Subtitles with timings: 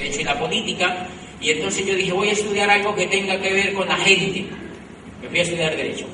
[0.00, 1.06] Derecho y la Política,
[1.40, 4.44] y entonces yo dije, voy a estudiar algo que tenga que ver con la gente.
[5.22, 6.06] Me fui a estudiar Derecho.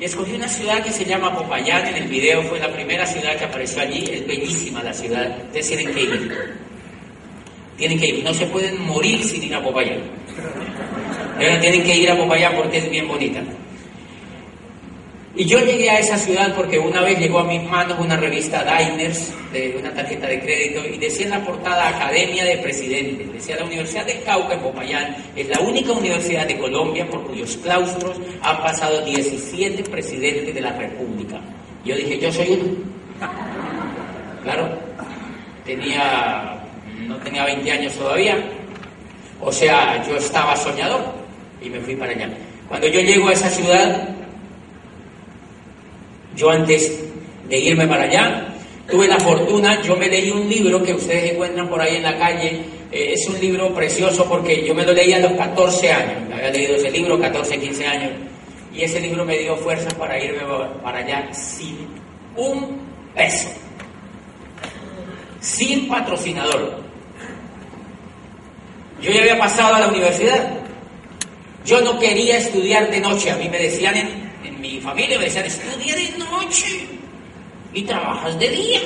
[0.00, 3.36] Y escogí una ciudad que se llama Popayán, en el video fue la primera ciudad
[3.36, 6.54] que apareció allí, es bellísima la ciudad, ustedes tienen que ir.
[7.76, 10.00] Tienen que ir, no se pueden morir sin ir a Popayán.
[11.60, 13.40] tienen que ir a Popayán porque es bien bonita.
[15.38, 18.64] Y yo llegué a esa ciudad porque una vez llegó a mis manos una revista
[18.64, 23.32] Diners de una tarjeta de crédito y decía en la portada Academia de Presidentes.
[23.32, 27.56] Decía la Universidad de Cauca en Popayán es la única universidad de Colombia por cuyos
[27.58, 31.40] claustros han pasado 17 presidentes de la República.
[31.84, 32.64] Yo dije, yo soy uno.
[34.42, 34.68] Claro,
[35.64, 36.58] tenía,
[37.06, 38.36] no tenía 20 años todavía.
[39.40, 41.02] O sea, yo estaba soñador
[41.60, 42.28] y me fui para allá.
[42.68, 44.17] Cuando yo llego a esa ciudad,
[46.38, 47.04] yo antes
[47.48, 48.54] de irme para allá,
[48.88, 52.16] tuve la fortuna, yo me leí un libro que ustedes encuentran por ahí en la
[52.16, 52.60] calle,
[52.92, 56.50] eh, es un libro precioso porque yo me lo leí a los 14 años, había
[56.50, 58.12] leído ese libro, 14, 15 años,
[58.72, 60.38] y ese libro me dio fuerzas para irme
[60.82, 61.76] para allá sin
[62.36, 62.78] un
[63.16, 63.48] peso,
[65.40, 66.78] sin patrocinador.
[69.02, 70.52] Yo ya había pasado a la universidad,
[71.64, 74.27] yo no quería estudiar de noche, a mí me decían en,
[74.58, 76.86] mi familia me decían, estudia de noche
[77.72, 78.80] y trabajas de día.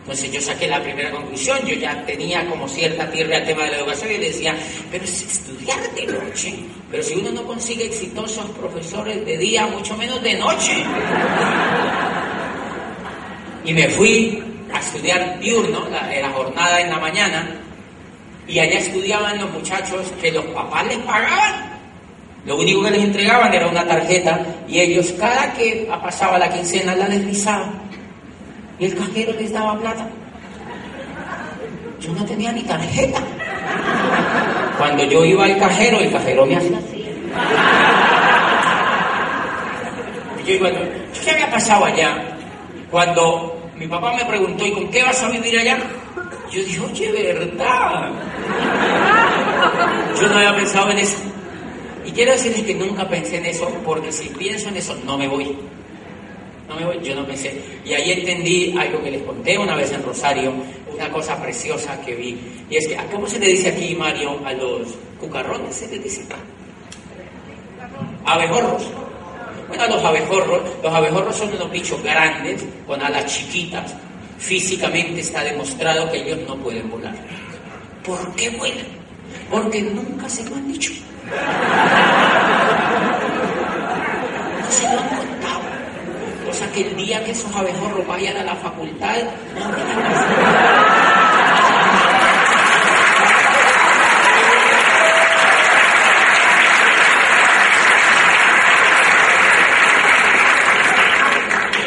[0.00, 3.70] Entonces yo saqué la primera conclusión, yo ya tenía como cierta tierra al tema de
[3.70, 4.54] la educación y decía,
[4.90, 6.54] pero es estudiar de noche,
[6.90, 10.84] pero si uno no consigue exitosos profesores de día, mucho menos de noche.
[13.64, 17.60] Y me fui a estudiar diurno, la, la jornada en la mañana,
[18.46, 21.73] y allá estudiaban los muchachos que los papás les pagaban.
[22.46, 26.94] Lo único que les entregaban era una tarjeta y ellos cada que pasaba la quincena
[26.94, 27.84] la deslizaban
[28.78, 30.06] y el cajero les daba plata.
[32.00, 33.20] Yo no tenía ni tarjeta.
[34.76, 37.04] Cuando yo iba al cajero, el cajero me hacía así.
[40.46, 40.66] yo digo,
[41.24, 42.18] ¿qué había pasado allá?
[42.90, 45.78] Cuando mi papá me preguntó, ¿y con qué vas a vivir allá?
[46.50, 48.10] Yo dije, oye, ¿verdad?
[50.20, 51.16] Yo no había pensado en eso.
[52.14, 55.56] Quiero decirles que nunca pensé en eso, porque si pienso en eso, no me voy.
[56.68, 57.60] No me voy, yo no pensé.
[57.84, 60.52] Y ahí entendí algo que les conté una vez en Rosario,
[60.94, 62.38] una cosa preciosa que vi.
[62.70, 65.74] Y es que, ¿cómo se le dice aquí, Mario, a los cucarrones?
[65.74, 66.24] ¿Se les dice?
[68.24, 68.84] Abejorros.
[69.68, 73.94] Bueno, los abejorros, los abejorros son unos bichos grandes, con alas chiquitas.
[74.38, 77.14] Físicamente está demostrado que ellos no pueden volar.
[78.04, 78.86] ¿Por qué vuelan?
[79.50, 80.92] Porque nunca se lo han dicho.
[84.60, 85.62] No se lo han contado.
[86.48, 89.16] O sea que el día que esos abejorros vayan a la facultad,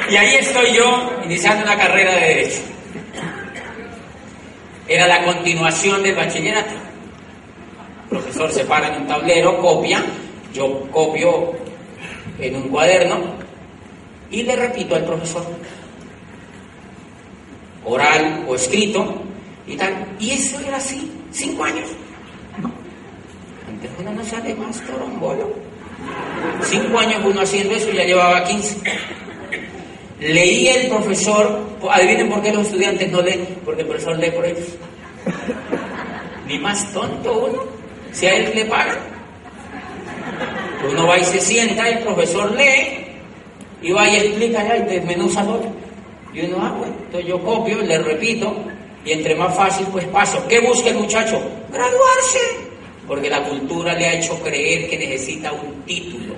[0.09, 2.62] Y ahí estoy yo iniciando una carrera de Derecho.
[4.88, 6.72] Era la continuación del bachillerato.
[8.04, 10.02] El profesor se para en un tablero, copia,
[10.54, 11.52] yo copio
[12.40, 13.37] en un cuaderno
[14.32, 15.46] y le repito al profesor,
[17.86, 19.22] oral o escrito
[19.66, 20.06] y tal.
[20.20, 21.88] Y eso era así, cinco años.
[23.68, 25.54] Antes uno no sale más torombolo.
[26.62, 28.78] Cinco años uno haciendo eso ya llevaba quince.
[30.20, 31.60] Leía el profesor,
[31.92, 34.66] adivinen por qué los estudiantes no leen, porque el profesor lee por ellos.
[36.48, 37.64] Ni más tonto uno,
[38.12, 38.98] si a él le paga.
[40.90, 43.06] Uno va y se sienta, el profesor lee,
[43.82, 45.64] y va y explica ya y desmenuza todo.
[46.34, 48.56] Y uno, ah, bueno, entonces yo copio, le repito,
[49.06, 50.46] y entre más fácil, pues paso.
[50.48, 51.42] ¿Qué busca el muchacho?
[51.72, 52.40] Graduarse.
[53.08, 56.36] Porque la cultura le ha hecho creer que necesita un título.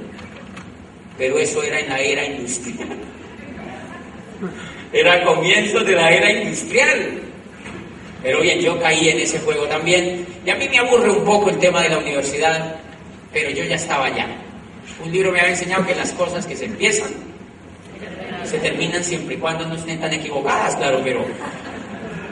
[1.18, 2.90] Pero eso era en la era industrial.
[4.94, 7.22] Era comienzo de la era industrial.
[8.22, 10.26] Pero bien, yo caí en ese juego también.
[10.46, 12.76] Y a mí me aburre un poco el tema de la universidad,
[13.34, 14.28] pero yo ya estaba allá.
[15.04, 17.29] Un libro me había enseñado que las cosas que se empiezan
[18.50, 21.26] se terminan siempre y cuando no estén tan equivocadas, claro, pero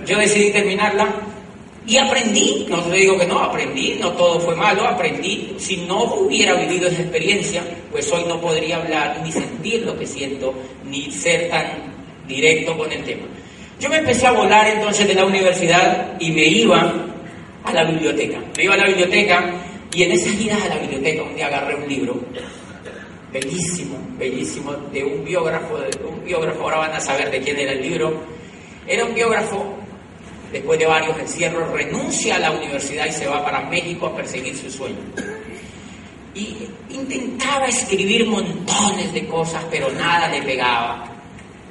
[0.06, 1.08] yo decidí terminarla
[1.88, 5.56] y aprendí, no te digo que no, aprendí, no todo fue malo, aprendí.
[5.58, 10.06] Si no hubiera vivido esa experiencia, pues hoy no podría hablar ni sentir lo que
[10.06, 10.54] siento,
[10.84, 11.66] ni ser tan
[12.28, 13.24] directo con el tema.
[13.80, 16.94] Yo me empecé a volar entonces de la universidad y me iba
[17.64, 18.40] a la biblioteca.
[18.58, 19.54] Me iba a la biblioteca
[19.94, 22.20] y en esas idas a la biblioteca un día agarré un libro
[23.32, 27.74] bellísimo, bellísimo, de un biógrafo, de un biógrafo, ahora van a saber de quién era
[27.74, 28.22] el libro.
[28.88, 29.78] Era un biógrafo
[30.52, 34.56] después de varios encierros, renuncia a la universidad y se va para México a perseguir
[34.56, 34.98] su sueño.
[36.34, 36.56] Y
[36.92, 41.06] intentaba escribir montones de cosas, pero nada le pegaba.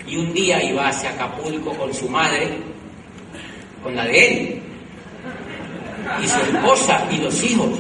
[0.07, 2.49] Y un día iba hacia Acapulco con su madre,
[3.83, 4.63] con la de él,
[6.23, 7.71] y su esposa y los hijos.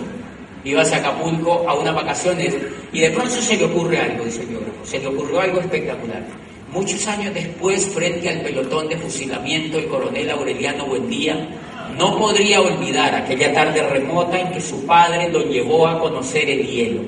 [0.66, 2.56] Iba hacia Acapulco a unas vacaciones
[2.92, 6.24] y de pronto se le ocurre algo, dice el biógrafo, se le ocurrió algo espectacular.
[6.72, 11.48] Muchos años después, frente al pelotón de fusilamiento, el coronel Aureliano Buendía
[11.96, 16.66] no podría olvidar aquella tarde remota en que su padre lo llevó a conocer el
[16.66, 17.02] hielo.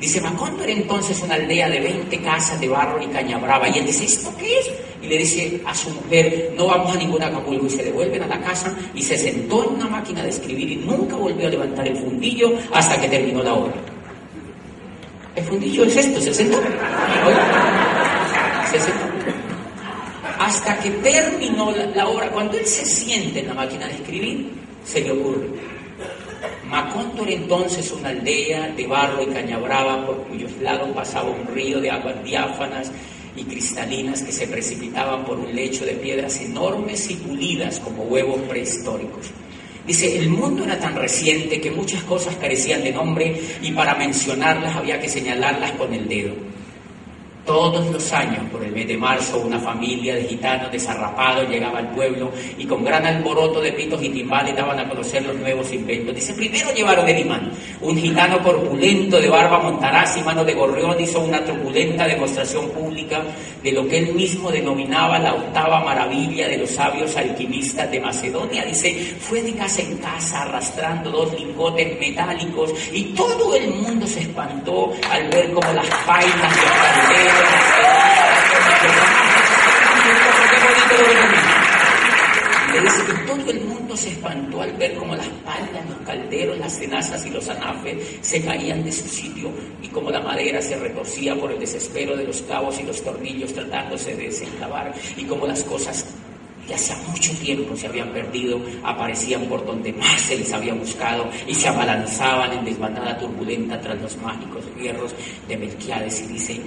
[0.00, 3.68] Dice, Macondo era entonces una aldea de 20 casas de barro y caña brava.
[3.68, 4.70] Y él dice, ¿esto qué es?
[5.02, 7.66] Y le dice a su mujer, no vamos a ningún Acapulco.
[7.66, 10.76] Y se devuelven a la casa y se sentó en una máquina de escribir y
[10.76, 13.74] nunca volvió a levantar el fundillo hasta que terminó la obra.
[15.36, 16.58] El fundillo es esto, se sentó.
[18.70, 19.10] Se sentó
[20.40, 22.30] hasta que terminó la, obra.
[22.30, 24.50] Cuando él se siente en la máquina de escribir,
[24.84, 25.48] se le ocurre.
[26.66, 31.46] Macondo era entonces una aldea de barro y caña brava por cuyos lados pasaba un
[31.54, 32.90] río de aguas diáfanas
[33.36, 38.40] y cristalinas que se precipitaban por un lecho de piedras enormes y pulidas como huevos
[38.48, 39.30] prehistóricos.
[39.86, 44.76] Dice, el mundo era tan reciente que muchas cosas carecían de nombre y para mencionarlas
[44.76, 46.34] había que señalarlas con el dedo.
[47.44, 51.90] Todos los años, por el mes de marzo, una familia de gitanos desarrapados llegaba al
[51.90, 56.14] pueblo y con gran alboroto de pitos y timbales daban a conocer los nuevos inventos.
[56.14, 57.50] Dice, primero llevaron el imán.
[57.80, 63.22] Un gitano corpulento de barba montaraz y mano de gorrión hizo una truculenta demostración pública
[63.62, 68.64] de lo que él mismo denominaba la octava maravilla de los sabios alquimistas de Macedonia.
[68.64, 74.20] Dice, fue de casa en casa arrastrando dos lingotes metálicos y todo el mundo se
[74.20, 76.56] espantó al ver cómo las pailas
[77.08, 77.29] de
[82.72, 86.58] le dice que todo el mundo se espantó al ver cómo las palmas, los calderos,
[86.58, 89.50] las cenazas y los anafes se caían de su sitio
[89.82, 93.52] y cómo la madera se retorcía por el desespero de los cabos y los tornillos
[93.52, 96.06] tratándose de desenclavar y cómo las cosas
[96.66, 101.28] que hace mucho tiempo se habían perdido aparecían por donde más se les había buscado
[101.46, 105.12] y se abalanzaban en desbandada turbulenta tras los mágicos hierros
[105.48, 106.60] de Melquiades y dice,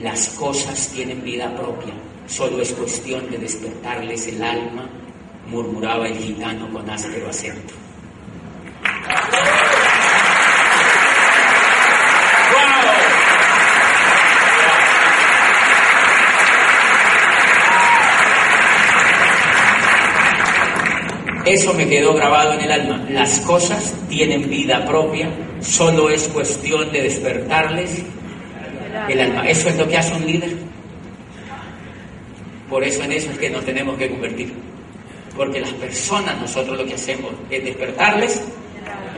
[0.00, 1.92] las cosas tienen vida propia,
[2.26, 4.88] solo es cuestión de despertarles el alma,
[5.48, 7.74] murmuraba el gitano con áspero acento.
[21.44, 23.04] Eso me quedó grabado en el alma.
[23.10, 25.28] Las cosas tienen vida propia,
[25.60, 28.02] solo es cuestión de despertarles
[29.08, 29.48] el alma.
[29.48, 30.52] Eso es lo que hace un líder.
[32.68, 34.52] Por eso en eso es que nos tenemos que convertir.
[35.36, 38.42] Porque las personas, nosotros lo que hacemos es despertarles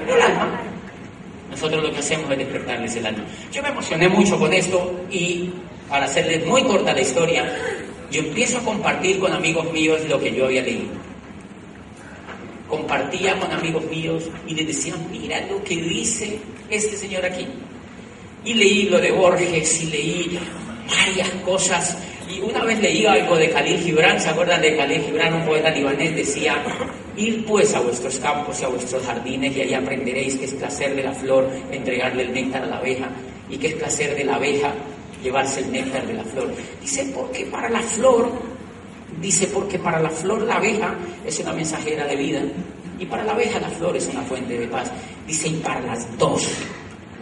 [0.08, 0.60] el alma.
[1.50, 3.24] Nosotros lo que hacemos es despertarles el alma.
[3.52, 5.50] Yo me emocioné mucho con esto y
[5.88, 7.56] para hacerles muy corta la historia,
[8.10, 10.92] yo empiezo a compartir con amigos míos lo que yo había leído.
[12.68, 16.38] Compartía con amigos míos y les decía, mira lo que dice
[16.70, 17.46] este señor aquí
[18.44, 20.38] y leí lo de Borges y leí
[20.88, 21.98] varias cosas.
[22.28, 25.70] Y una vez leí algo de Khalil Gibran, ¿se acuerdan de Khalil Gibran, un poeta
[25.70, 26.14] libanés?
[26.14, 26.62] Decía,
[27.16, 30.94] ir pues a vuestros campos y a vuestros jardines y ahí aprenderéis que es placer
[30.94, 33.08] de la flor entregarle el néctar a la abeja
[33.48, 34.72] y que es placer de la abeja
[35.22, 36.50] llevarse el néctar de la flor.
[36.80, 38.30] Dice, porque para la flor,
[39.20, 40.94] dice, porque para la flor la abeja
[41.26, 42.42] es una mensajera de vida
[42.98, 44.90] y para la abeja la flor es una fuente de paz.
[45.26, 46.46] Dice, y para las dos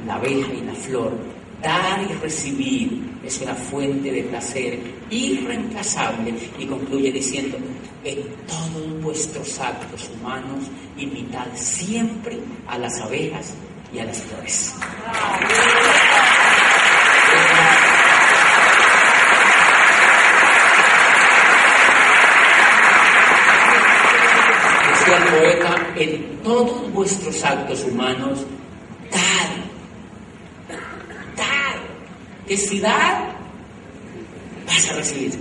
[0.07, 1.13] la abeja y la flor,
[1.63, 4.79] dar y recibir es una fuente de placer
[5.11, 7.57] irreemplazable y concluye diciendo,
[8.05, 10.65] en todos vuestros actos humanos
[10.97, 13.55] imitad siempre a las abejas
[13.95, 14.75] y a las flores.
[24.91, 28.45] Decía el poeta, en todos vuestros actos humanos
[32.47, 33.35] que si da,
[34.67, 35.39] vas a recibir.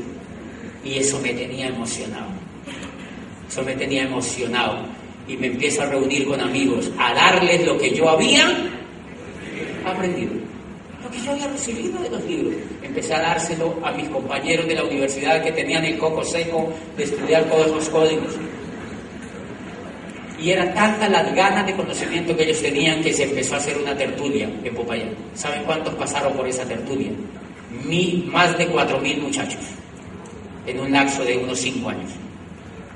[0.84, 2.27] Y eso me tenía emocionado.
[3.48, 4.86] Eso me tenía emocionado.
[5.27, 8.46] Y me empiezo a reunir con amigos, a darles lo que yo había
[9.86, 10.34] aprendido.
[11.03, 12.55] Lo que yo había recibido de los libros.
[12.81, 17.03] Empecé a dárselo a mis compañeros de la universidad que tenían el coco seco de
[17.03, 18.36] estudiar todos los códigos.
[20.41, 23.77] Y era tanta las ganas de conocimiento que ellos tenían que se empezó a hacer
[23.77, 25.10] una tertulia en Popayán.
[25.36, 27.12] ¿Saben cuántos pasaron por esa tertulia?
[28.25, 29.62] más de 4.000 muchachos
[30.65, 32.12] en un lapso de unos 5 años.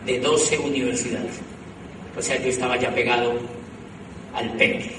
[0.06, 1.42] de 12 universidades.
[2.16, 3.34] O sea, yo estaba ya pegado
[4.36, 4.92] al PEC,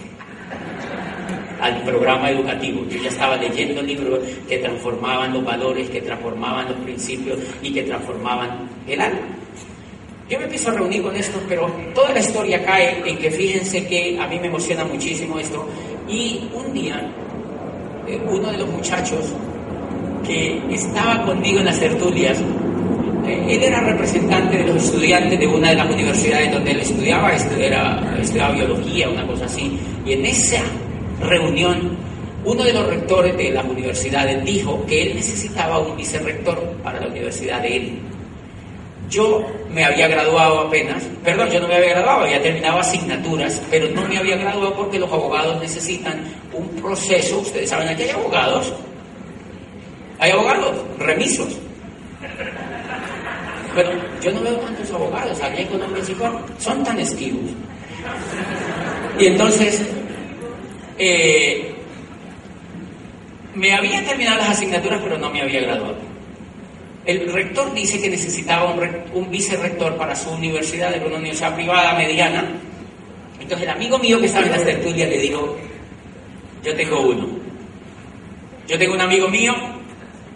[1.60, 2.84] al programa educativo.
[2.90, 7.84] Yo ya estaba leyendo libros que transformaban los valores, que transformaban los principios y que
[7.84, 9.20] transformaban el alma.
[10.28, 13.86] Yo me empiezo a reunir con esto, pero toda la historia cae en que fíjense
[13.86, 15.64] que a mí me emociona muchísimo esto.
[16.08, 17.00] Y un día,
[18.08, 19.20] eh, uno de los muchachos
[20.26, 22.40] que estaba conmigo en las tertulias,
[23.24, 27.32] eh, él era representante de los estudiantes de una de las universidades donde él estudiaba,
[27.32, 30.62] estudiaba biología, una cosa así, y en esa
[31.20, 31.96] reunión
[32.46, 37.08] uno de los rectores de las universidades dijo que él necesitaba un vicerrector para la
[37.08, 37.98] universidad de él.
[39.08, 43.88] Yo me había graduado apenas, perdón, yo no me había graduado, había terminado asignaturas, pero
[43.90, 48.72] no me había graduado porque los abogados necesitan un proceso, ustedes saben, aquí hay abogados,
[50.18, 51.56] hay abogados, remisos.
[53.74, 53.90] Pero
[54.22, 57.50] yo no veo tantos abogados aquí un principal, son tan esquivos.
[59.18, 59.86] Y entonces,
[60.98, 61.74] eh,
[63.54, 66.05] me había terminado las asignaturas, pero no me había graduado.
[67.06, 68.80] El rector dice que necesitaba un,
[69.14, 72.44] un vicerrector para su universidad, era una universidad privada mediana.
[73.40, 75.56] Entonces el amigo mío que estaba en la tertulia le dijo,
[76.64, 77.28] yo tengo uno.
[78.66, 79.54] Yo tengo un amigo mío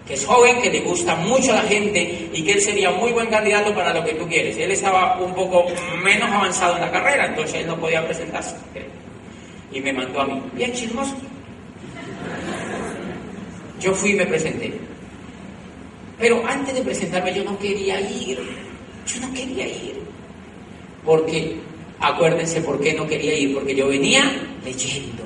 [0.06, 3.12] que es joven, que le gusta mucho a la gente y que él sería muy
[3.12, 4.56] buen candidato para lo que tú quieres.
[4.56, 5.66] Él estaba un poco
[6.02, 8.56] menos avanzado en la carrera, entonces él no podía presentarse.
[9.72, 11.14] Y me mandó a mí, bien chismoso.
[13.80, 14.72] Yo fui y me presenté.
[16.20, 18.38] Pero antes de presentarme yo no quería ir.
[19.06, 19.98] Yo no quería ir.
[21.04, 21.56] Porque,
[21.98, 23.54] acuérdense por qué no quería ir.
[23.54, 24.30] Porque yo venía
[24.62, 25.22] leyendo.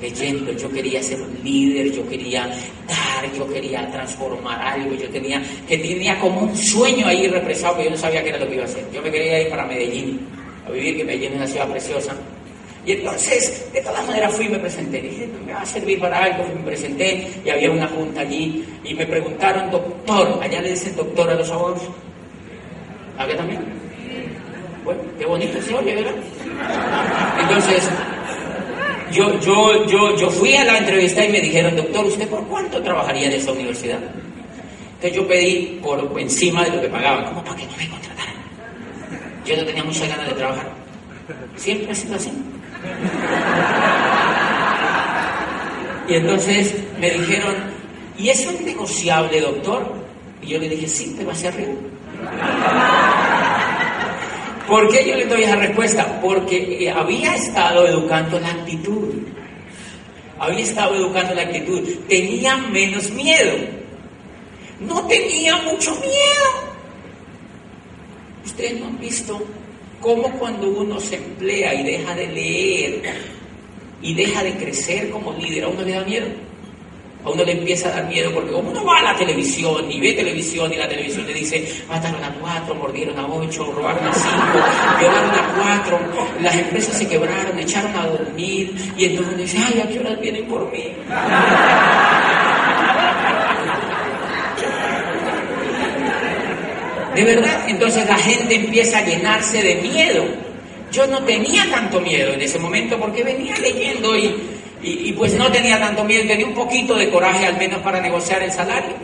[0.00, 0.52] Leyendo.
[0.52, 2.48] Yo quería ser un líder, yo quería
[2.88, 4.94] dar, yo quería transformar algo.
[4.96, 8.38] Yo tenía, que tenía como un sueño ahí represado que yo no sabía qué era
[8.38, 8.84] lo que iba a hacer.
[8.92, 10.18] Yo me quería ir para Medellín,
[10.66, 12.16] a vivir, que Medellín es una ciudad preciosa.
[12.86, 15.02] Y entonces, de todas maneras, fui y me presenté.
[15.02, 16.44] Dije, me va a servir para algo.
[16.54, 18.64] Me presenté y había una junta allí.
[18.84, 19.70] Y me preguntaron,
[20.12, 21.82] allá le dicen doctor a los abogados.
[23.18, 23.60] ¿A qué también?
[24.84, 26.14] Bueno, qué bonito se oye, ¿verdad?
[27.40, 27.88] Entonces,
[29.12, 32.82] yo, yo, yo, yo fui a la entrevista y me dijeron, doctor, ¿usted por cuánto
[32.82, 33.98] trabajaría en esa universidad?
[34.94, 38.34] Entonces yo pedí por encima de lo que pagaban, como para que no me contrataran.
[39.44, 40.68] Yo no tenía muchas ganas de trabajar.
[41.56, 42.30] Siempre ha sido así.
[46.08, 47.54] Y entonces me dijeron,
[48.18, 49.99] ¿y eso es negociable, doctor?
[50.42, 51.72] Y yo le dije, sí, pero hacia arriba.
[54.68, 56.20] ¿Por qué yo le doy esa respuesta?
[56.20, 59.14] Porque había estado educando la actitud.
[60.38, 61.88] Había estado educando la actitud.
[62.08, 63.52] Tenía menos miedo.
[64.80, 66.70] No tenía mucho miedo.
[68.44, 69.42] Ustedes no han visto
[70.00, 73.02] cómo cuando uno se emplea y deja de leer
[74.02, 76.26] y deja de crecer como líder, a uno le da miedo.
[77.24, 80.00] A uno le empieza a dar miedo porque como uno va a la televisión y
[80.00, 84.12] ve televisión y la televisión le dice mataron a cuatro, mordieron a ocho, robaron a
[84.12, 84.58] cinco,
[84.98, 86.00] violaron a cuatro,
[86.40, 90.20] las empresas se quebraron, echaron a dormir y entonces uno dice, ay, ¿a qué horas
[90.20, 90.84] vienen por mí?
[97.14, 100.24] De verdad, entonces la gente empieza a llenarse de miedo.
[100.92, 104.34] Yo no tenía tanto miedo en ese momento porque venía leyendo y,
[104.82, 108.42] y, pues no tenía tanto miedo, tenía un poquito de coraje al menos para negociar
[108.42, 108.94] el salario.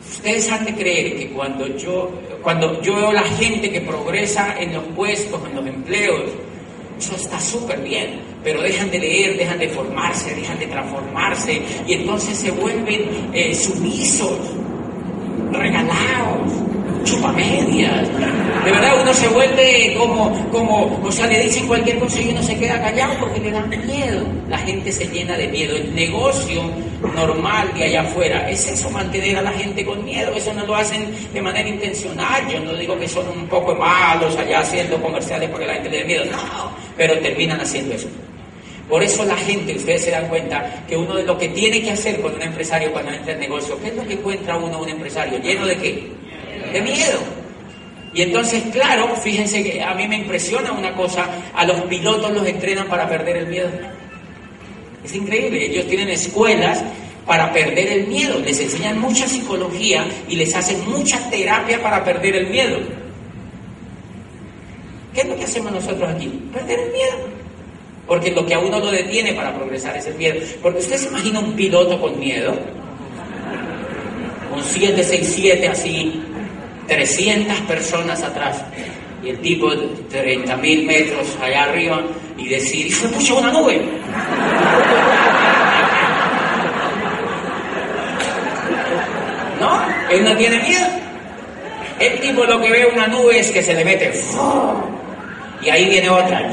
[0.00, 2.10] Ustedes han de creer que cuando yo,
[2.42, 6.30] cuando yo veo la gente que progresa en los puestos, en los empleos,
[6.98, 11.94] eso está súper bien, pero dejan de leer, dejan de formarse, dejan de transformarse y
[11.94, 14.38] entonces se vuelven eh, sumisos,
[15.52, 16.52] regalados,
[17.04, 18.08] chupamedias.
[18.64, 22.42] De verdad, uno se vuelve como, como, o sea, le dicen cualquier cosa y uno
[22.42, 24.24] se queda callado porque le dan miedo.
[24.48, 25.76] La gente se llena de miedo.
[25.76, 26.62] El negocio
[27.14, 30.32] normal de allá afuera es eso, mantener a la gente con miedo.
[30.34, 32.46] Eso no lo hacen de manera intencional.
[32.48, 36.04] Yo no digo que son un poco malos allá haciendo comerciales porque la gente le
[36.04, 36.24] miedo.
[36.26, 38.08] No, pero terminan haciendo eso.
[38.90, 41.92] Por eso la gente, ustedes se dan cuenta que uno de lo que tiene que
[41.92, 44.88] hacer con un empresario cuando entra en negocio, ¿qué es lo que encuentra uno un
[44.88, 45.38] empresario?
[45.38, 46.08] ¿Lleno de qué?
[46.72, 47.18] De miedo.
[48.12, 52.46] Y entonces, claro, fíjense que a mí me impresiona una cosa, a los pilotos los
[52.46, 53.70] entrenan para perder el miedo.
[55.04, 56.82] Es increíble, ellos tienen escuelas
[57.24, 62.34] para perder el miedo, les enseñan mucha psicología y les hacen mucha terapia para perder
[62.34, 62.78] el miedo.
[65.14, 66.26] ¿Qué es lo que hacemos nosotros aquí?
[66.52, 67.16] Perder el miedo.
[68.06, 70.40] Porque lo que a uno lo detiene para progresar es el miedo.
[70.60, 72.52] Porque usted se imagina un piloto con miedo,
[74.50, 76.20] con 767 así,
[76.90, 78.64] 300 personas atrás
[79.22, 82.02] y el tipo de 30 mil metros allá arriba
[82.36, 83.80] y decir, y se puso una nube.
[89.60, 89.82] ¿No?
[90.10, 90.86] Él no tiene miedo.
[92.00, 94.12] El tipo lo que ve una nube es que se le mete.
[95.62, 96.50] Y ahí viene otra.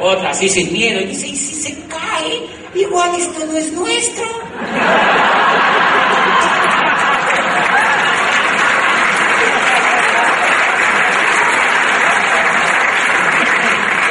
[0.00, 1.00] Otra así sin miedo.
[1.00, 2.40] Y dice, ¿y si se cae?
[2.74, 4.24] Igual esto no es nuestro.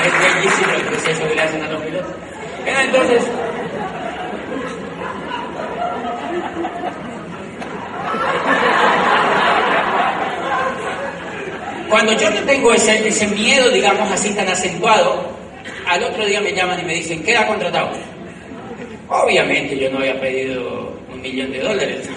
[0.10, 2.16] Es bellísimo el proceso que le hacen a los pilotos.
[2.66, 3.24] Entonces,
[11.90, 15.30] cuando yo no tengo ese, ese miedo, digamos así, tan acentuado,
[15.88, 17.92] al otro día me llaman y me dicen, queda contratado.
[19.10, 22.10] Obviamente yo no había pedido un millón de dólares.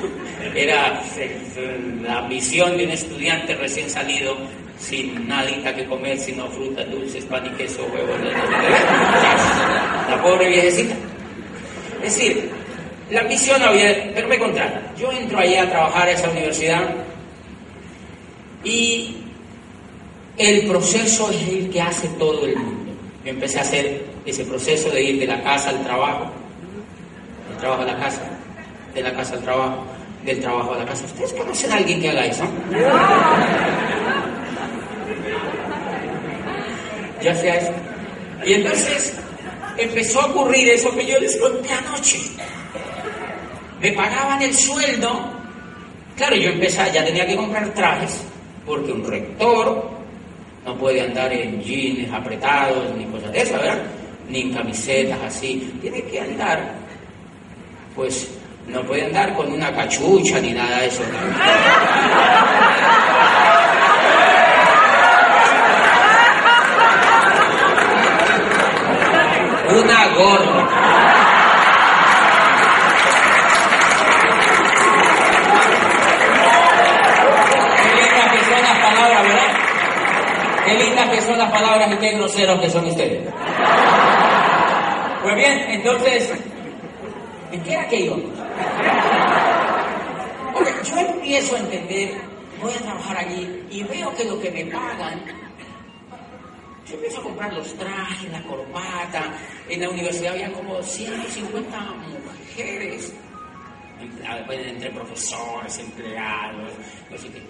[0.54, 1.02] Era
[2.02, 4.36] la ambición de un estudiante recién salido
[4.82, 8.18] sin nadita que comer, sino frutas dulces, pan y queso, huevos.
[10.10, 10.94] La pobre viejecita.
[12.02, 12.50] Es decir,
[13.10, 14.82] la ambición había, pero me contratan.
[14.98, 16.90] Yo entro ahí a trabajar a esa universidad
[18.64, 19.18] y
[20.36, 22.92] el proceso es el que hace todo el mundo.
[23.24, 26.30] Yo empecé a hacer ese proceso de ir de la casa al trabajo,
[27.48, 28.22] del trabajo a la casa,
[28.94, 29.84] de la casa al trabajo,
[30.24, 31.04] del trabajo a la casa.
[31.04, 32.44] ¿Ustedes conocen a alguien que haga eso?
[37.22, 37.72] Ya sea eso.
[38.44, 39.14] Y entonces
[39.78, 42.18] empezó a ocurrir eso que yo les conté anoche.
[43.80, 45.30] Me pagaban el sueldo.
[46.16, 48.20] Claro, yo empecé, ya tenía que comprar trajes,
[48.66, 49.90] porque un rector
[50.64, 53.82] no puede andar en jeans apretados ni cosas de esas, ¿verdad?
[54.28, 55.72] Ni en camisetas así.
[55.80, 56.74] Tiene que andar,
[57.96, 58.28] pues,
[58.68, 61.02] no puede andar con una cachucha ni nada de eso.
[69.80, 70.68] Una gorra.
[77.82, 80.64] Qué lindas que son las palabras, ¿verdad?
[80.64, 83.28] Qué lindas que son las palabras y qué groseros que son ustedes.
[85.22, 86.32] Pues bien, entonces,
[87.52, 88.16] ¿en qué era que yo?
[90.82, 92.14] yo empiezo a entender,
[92.60, 95.22] voy a trabajar allí y veo que lo que me pagan
[96.86, 99.32] yo empiezo a comprar los trajes, la corbata.
[99.68, 103.12] En la universidad había como 150 mujeres,
[104.50, 106.72] entre profesores, empleados,
[107.10, 107.42] no sé qué.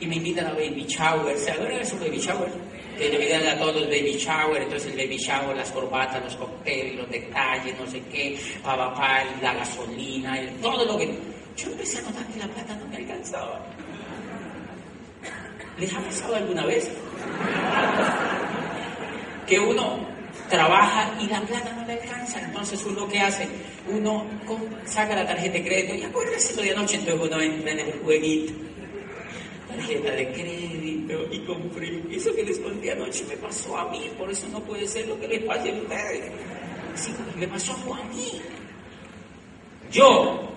[0.00, 1.36] Y me invitan a baby shower.
[1.38, 2.50] ¿Se acuerdan de esos baby shower?
[2.98, 6.96] Que le invitan a todos baby shower, entonces el baby shower, las corbatas, los cócteles,
[6.96, 11.36] los detalles, no sé qué, papá, la gasolina, todo lo que...
[11.56, 13.60] Yo empecé a notar que la plata no me alcanzaba.
[15.78, 16.90] ¿Les ha pasado alguna vez?
[19.46, 19.98] Que uno
[20.48, 22.40] trabaja y la plata no le alcanza.
[22.40, 23.48] Entonces uno qué hace?
[23.88, 24.26] Uno
[24.84, 28.52] saca la tarjeta de crédito y acuérdese de anoche, entonces uno entra en el jueguito.
[29.68, 32.02] Tarjeta de crédito y compré.
[32.10, 35.18] Eso que les conté anoche me pasó a mí, por eso no puede ser lo
[35.20, 36.32] que les pase a ustedes.
[36.94, 38.40] Sí, me pasó a mí.
[39.92, 40.55] Yo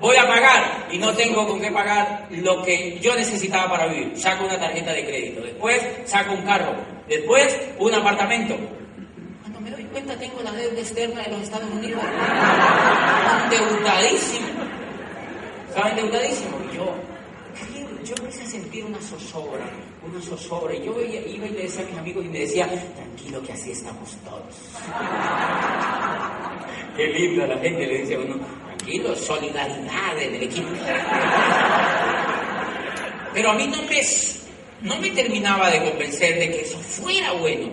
[0.00, 4.18] voy a pagar y no tengo con qué pagar lo que yo necesitaba para vivir.
[4.18, 6.74] Saco una tarjeta de crédito, después saco un carro,
[7.08, 8.56] después un apartamento.
[9.40, 12.02] Cuando me doy cuenta tengo la deuda externa de los Estados Unidos.
[13.44, 14.48] Endeudadísimo.
[15.74, 16.58] ¿Saben endeudadísimo?
[16.72, 16.94] Y yo,
[18.04, 19.64] yo empecé a sentir una zozobra,
[20.08, 20.74] una zozobra.
[20.74, 23.72] Y yo iba y le decía a mis amigos y me decía, tranquilo que así
[23.72, 24.54] estamos todos.
[26.96, 28.36] Qué lindo la gente le dice a uno,
[28.88, 30.68] tranquilo, solidaridad del equipo.
[33.34, 34.00] Pero a mí no me,
[34.82, 37.70] no me terminaba de convencer de que eso fuera bueno.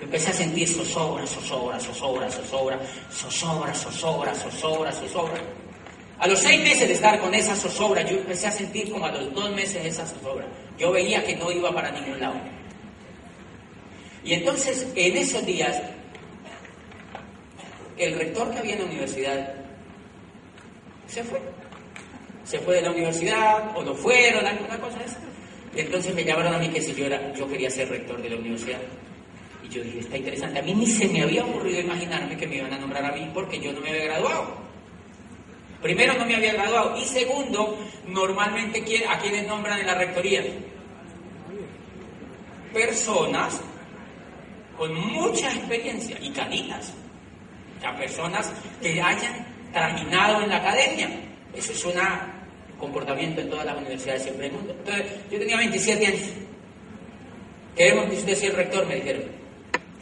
[0.00, 2.78] Empecé a sentir zozobra, zozobra, zozobra, zozobra,
[3.10, 5.40] zozobra, zozobra, zozobra, zozobra.
[6.18, 9.12] A los seis meses de estar con esa zozobra, yo empecé a sentir como a
[9.12, 10.46] los dos meses esa zozobra.
[10.78, 12.34] Yo veía que no iba para ningún lado.
[14.24, 15.80] Y entonces, en esos días,
[17.96, 19.61] el rector que había en la universidad
[21.12, 21.40] se fue.
[22.44, 26.54] Se fue de la universidad, o no fueron, alguna cosa de Y entonces me llamaron
[26.54, 28.80] a mí que si yo, era, yo quería ser rector de la universidad.
[29.62, 30.58] Y yo dije, está interesante.
[30.58, 33.30] A mí ni se me había ocurrido imaginarme que me iban a nombrar a mí
[33.34, 34.56] porque yo no me había graduado.
[35.82, 36.96] Primero, no me había graduado.
[36.96, 40.42] Y segundo, normalmente, ¿a quiénes nombran en la rectoría?
[42.72, 43.60] Personas
[44.78, 46.92] con mucha experiencia y canitas.
[47.76, 51.08] O sea, personas que hayan terminado en la academia.
[51.54, 52.32] Eso es una
[52.82, 54.74] comportamiento en todas las universidades siempre del mundo.
[54.76, 56.20] Entonces, yo tenía 27 años.
[57.76, 59.22] Queremos que usted sea el rector, me dijeron.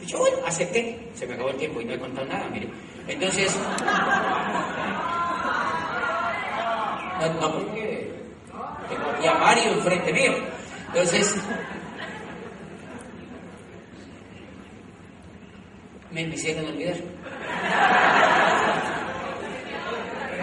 [0.01, 1.09] Y yo, bueno, acepté.
[1.13, 2.67] Se me acabó el tiempo y no he contado nada, mire.
[3.07, 3.55] Entonces,
[7.19, 8.11] no, no porque
[8.89, 10.31] tengo aquí a Mario enfrente mío.
[10.87, 11.35] Entonces,
[16.09, 16.95] me, me hicieron olvidar.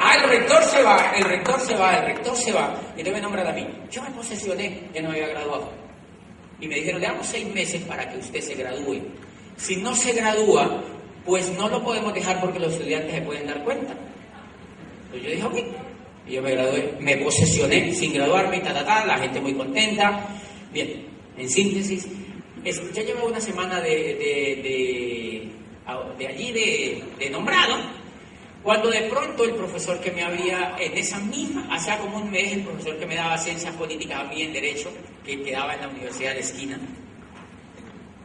[0.09, 2.75] Ah, el rector se va, el rector se va, el rector se va.
[2.97, 3.66] Y no me nombran a mí.
[3.90, 5.71] Yo me posesioné, que no había graduado.
[6.59, 9.03] Y me dijeron, le damos seis meses para que usted se gradúe.
[9.59, 10.83] Si no se gradúa,
[11.27, 13.92] pues no lo podemos dejar porque los estudiantes se pueden dar cuenta.
[15.12, 15.77] Entonces yo dije, ok.
[16.27, 20.27] Y yo me gradué, me posesioné sin graduarme, ta, ta, ta, la gente muy contenta.
[20.73, 21.05] Bien,
[21.37, 22.09] en síntesis,
[22.94, 25.51] ya llevo una semana de, de,
[26.18, 27.98] de, allí de nombrado
[28.62, 32.53] cuando de pronto el profesor que me había, en esa misma, hacía como un mes,
[32.53, 34.90] el profesor que me daba ciencias políticas a mí en Derecho,
[35.25, 36.79] que quedaba en la Universidad de Esquina,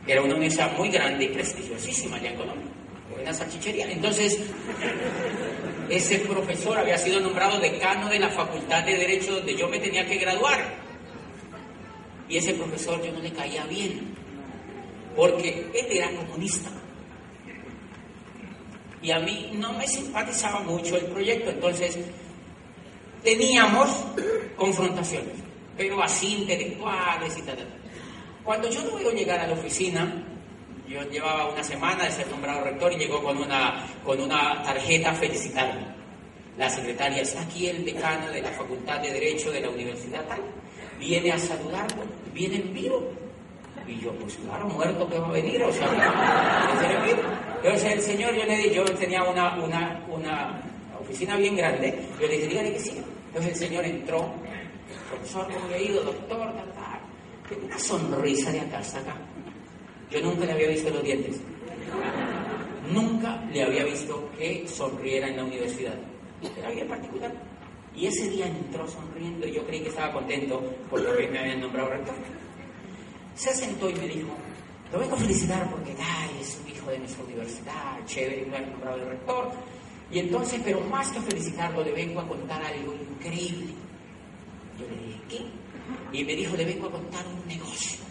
[0.06, 2.68] era una universidad muy grande y prestigiosísima allá en Colombia,
[3.12, 3.90] buena salchichería.
[3.90, 4.40] Entonces,
[5.90, 10.06] ese profesor había sido nombrado decano de la Facultad de Derecho donde yo me tenía
[10.06, 10.84] que graduar.
[12.28, 14.14] Y ese profesor yo no le caía bien,
[15.16, 16.70] porque él era comunista
[19.04, 22.00] y a mí no me simpatizaba mucho el proyecto, entonces
[23.22, 23.90] teníamos
[24.56, 25.36] confrontaciones,
[25.78, 27.58] pero así intelectuales y tal.
[28.44, 30.24] Cuando yo no a llegar a la oficina,
[30.88, 35.14] yo llevaba una semana de ser nombrado rector y llegó con una, con una tarjeta
[35.14, 35.86] felicitarme.
[36.58, 40.42] La secretaria, está aquí el decano de la Facultad de Derecho de la Universidad tal,
[41.00, 43.12] viene a saludarlo, viene en vivo.
[43.88, 45.90] Y yo, pues claro, muerto que va a venir, o sea,
[47.06, 47.53] vivo.
[47.64, 50.62] Entonces el señor, yo le dije, yo tenía una, una, una
[51.00, 53.02] oficina bien grande, yo le dije, dígale que sí.
[53.28, 54.34] Entonces el señor entró,
[55.10, 56.54] profesor, ¿cómo ha ido, doctor?
[56.54, 57.64] Tal, tal.
[57.64, 59.16] Una sonrisa de acá hasta acá.
[60.12, 61.40] Yo nunca le había visto los dientes.
[62.92, 65.96] Nunca le había visto que sonriera en la universidad.
[66.58, 67.32] Era bien particular.
[67.96, 71.92] Y ese día entró sonriendo y yo creí que estaba contento porque me habían nombrado
[71.92, 72.16] rector.
[73.36, 74.36] Se sentó y me dijo,
[74.94, 78.62] lo vengo a felicitar porque ay, es un hijo de nuestra universidad, chévere, me ha
[78.62, 79.52] nombrado el rector.
[80.12, 83.74] Y entonces, pero más que felicitarlo, le vengo a contar algo increíble.
[84.80, 86.18] Yo le dije, ¿qué?
[86.20, 88.02] Y me dijo, le vengo a contar un negocio.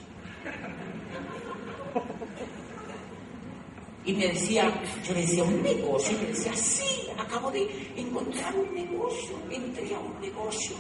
[4.05, 6.19] Y me decía, yo le decía, ¿un negocio?
[6.19, 10.75] Y me decía, sí, acabo de encontrar un negocio, entré a un negocio.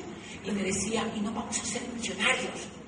[0.45, 2.82] Y me decía, y no vamos a ser millonarios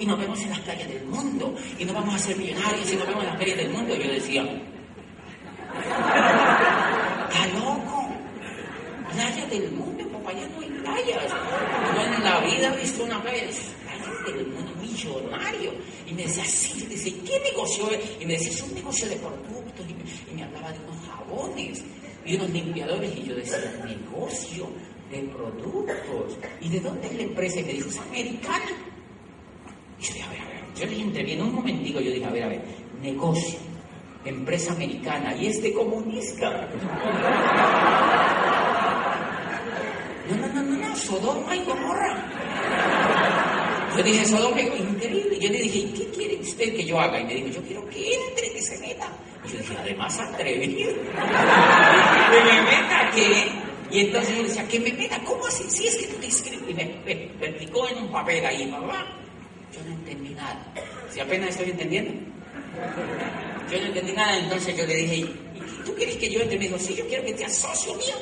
[0.00, 2.96] y nos vemos en las playas del mundo, y nos vamos a ser millonarios y
[2.96, 3.94] nos vemos en las playas del mundo.
[3.94, 4.42] Yo decía,
[7.28, 8.08] está loco,
[9.12, 11.32] playa del mundo, papá, ya no hay playas.
[11.94, 15.72] Yo en la vida he visto una playa, playas del mundo, millonario.
[16.06, 18.00] Y me decía, sí, decía, ¿qué negocio es?
[18.20, 20.96] Y me decía, es un negocio de productos, y me, y me hablaba de unos
[21.06, 21.84] jabones
[22.24, 24.66] y unos limpiadores, y yo decía, negocio
[25.10, 26.38] de productos.
[26.62, 27.60] ¿Y de dónde es la empresa?
[27.60, 28.89] Y me dijo, es americana.
[30.00, 32.44] Yo dije, a ver, a ver, yo le interviene un momentico, yo dije, a ver,
[32.44, 32.62] a ver,
[33.02, 33.58] negocio,
[34.24, 36.68] empresa americana, y este comunista.
[40.30, 42.16] No, no, no, no, no, Sodoma y Gomorra.
[43.96, 45.38] Yo dije, Sodoma y increíble.
[45.38, 47.20] Yo le dije, ¿qué quiere usted que yo haga?
[47.20, 49.08] Y me dijo, yo quiero que entre, que se meta.
[49.44, 50.92] Y yo dije, además atrevido.
[50.92, 53.70] ¿Que me meta qué?
[53.90, 55.20] Y entonces yo le decía, ¿que me meta?
[55.24, 55.64] ¿Cómo así?
[55.68, 56.70] Si es que tú te inscribes.
[56.70, 57.30] Y me, me,
[57.90, 59.19] en un papel ahí, mamá.
[59.72, 60.64] Yo no entendí nada.
[61.10, 62.12] Si apenas estoy entendiendo.
[63.70, 65.24] Yo no entendí nada, entonces yo le dije, ¿y
[65.84, 66.58] tú quieres que yo entre?
[66.58, 68.16] Me dijo, sí, yo quiero que seas socio mío.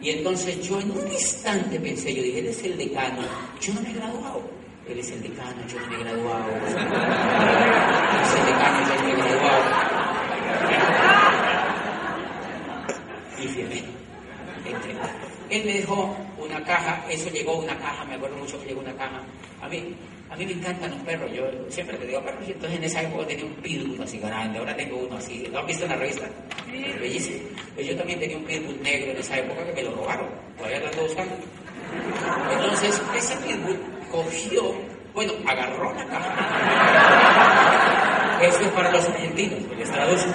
[0.00, 3.22] Y entonces yo en un instante pensé, yo dije, él es el decano,
[3.60, 4.42] yo no me he graduado.
[4.88, 6.46] Él es el decano, yo no me he graduado.
[6.48, 6.62] Él
[8.22, 9.64] es el decano, yo no me he graduado.
[13.40, 13.84] Y firmé.
[15.50, 18.94] Él me dejó una caja, eso llegó una caja, me acuerdo mucho que llegó una
[18.94, 19.22] caja.
[19.60, 19.96] A mí,
[20.30, 23.02] a mí me encantan los perros, yo siempre te digo perros, y entonces en esa
[23.02, 25.96] época tenía un pitbull así grande, ahora tengo uno así, ¿lo han visto en la
[25.96, 26.26] revista?
[26.70, 26.84] Sí.
[27.00, 27.38] Bellísimo.
[27.74, 30.80] Pues yo también tenía un pitbull negro en esa época que me lo robaron, todavía
[30.80, 31.34] lo ando buscando.
[32.50, 34.74] Entonces, ese pitbull cogió,
[35.14, 36.34] bueno, agarró la caja.
[38.42, 40.30] Eso es para los argentinos, que les traduzco.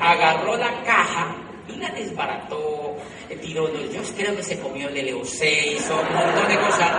[0.00, 1.36] Agarró la caja
[1.78, 2.96] la desbarató,
[3.40, 6.92] tiró, yo creo que se comió el LO6 o un montón de cosas.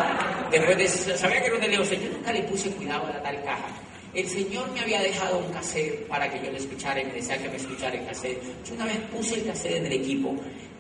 [0.52, 0.88] Después de,
[1.18, 3.68] sabía que era un LO6, yo nunca le puse cuidado a la tal caja.
[4.14, 7.38] El Señor me había dejado un cassette para que yo le escuchara y me decía
[7.38, 8.42] que me escuchara el cassette.
[8.66, 10.36] Yo una vez puse el cassette en el equipo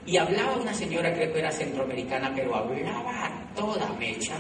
[0.06, 4.36] Y hablaba una señora, creo que era centroamericana, pero hablaba a toda mecha.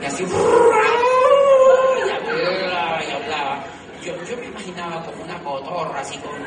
[0.00, 0.24] Y así,
[2.06, 3.64] y hablaba y hablaba.
[4.04, 6.44] Yo, yo me imaginaba como una cotorra, así con un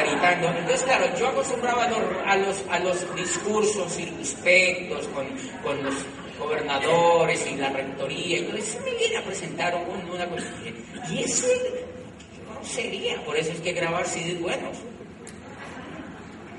[0.00, 0.48] gritando.
[0.48, 5.26] Entonces, claro, yo acostumbraba a los, a los, a los discursos circunspectos con,
[5.62, 5.94] con los
[6.38, 8.38] gobernadores y la rectoría.
[8.38, 9.74] Entonces me viene a presentar
[10.12, 10.46] una cosa.
[11.10, 11.46] Y eso
[12.46, 13.22] no sería.
[13.24, 14.78] Por eso es que grabar CDs buenos.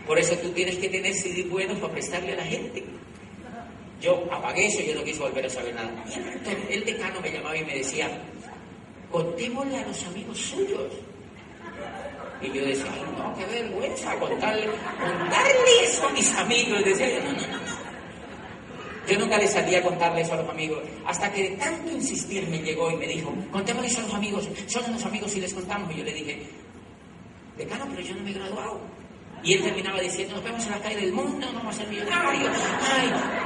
[0.08, 2.84] Por eso tú tienes que tener CDs buenos para prestarle a la gente.
[4.02, 5.90] Yo apagué eso, yo no quise volver a saber nada.
[6.70, 8.10] El decano me llamaba y me decía,
[9.14, 10.92] contémosle a los amigos suyos.
[12.42, 14.66] Y yo decía, no, qué vergüenza contarle,
[15.00, 16.84] contarle eso a mis amigos.
[16.84, 17.84] Decía yo, no, no, no.
[19.08, 22.48] Yo nunca le salía a contarle eso a los amigos, hasta que de tanto insistir
[22.48, 25.54] me llegó y me dijo, contémosle eso a los amigos, son los amigos y les
[25.54, 25.94] contamos.
[25.94, 26.50] Y yo le dije,
[27.58, 28.80] decano, pero yo no me he graduado.
[29.44, 31.88] Y él terminaba diciendo, nos vemos en la calle del mundo, no vamos a ser
[31.90, 32.58] millonarios.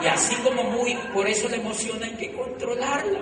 [0.01, 3.19] Y así como muy, por eso la emoción hay que controlarla.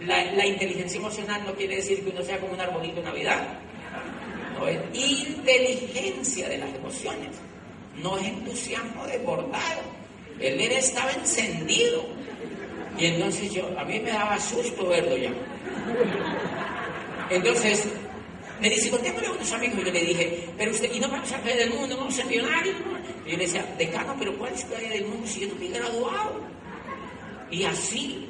[0.00, 3.58] La, la, inteligencia emocional no quiere decir que uno sea como un arbolito de Navidad.
[4.58, 7.36] No es inteligencia de las emociones.
[8.02, 9.82] No es entusiasmo desbordado.
[10.38, 12.04] El nene estaba encendido.
[12.98, 15.30] Y entonces yo, a mí me daba susto verlo ya.
[17.30, 17.88] Entonces,
[18.60, 19.78] me dice, contémosle a unos amigos.
[19.80, 21.88] Y yo le dije, pero usted, ¿y no vamos a caer del mundo?
[21.88, 22.76] ¿No vamos a ser millonarios?
[23.26, 25.66] Y yo le decía, decano, pero ¿cuál es caer del mundo si yo no me
[25.66, 26.40] he graduado?
[27.50, 28.28] Y así,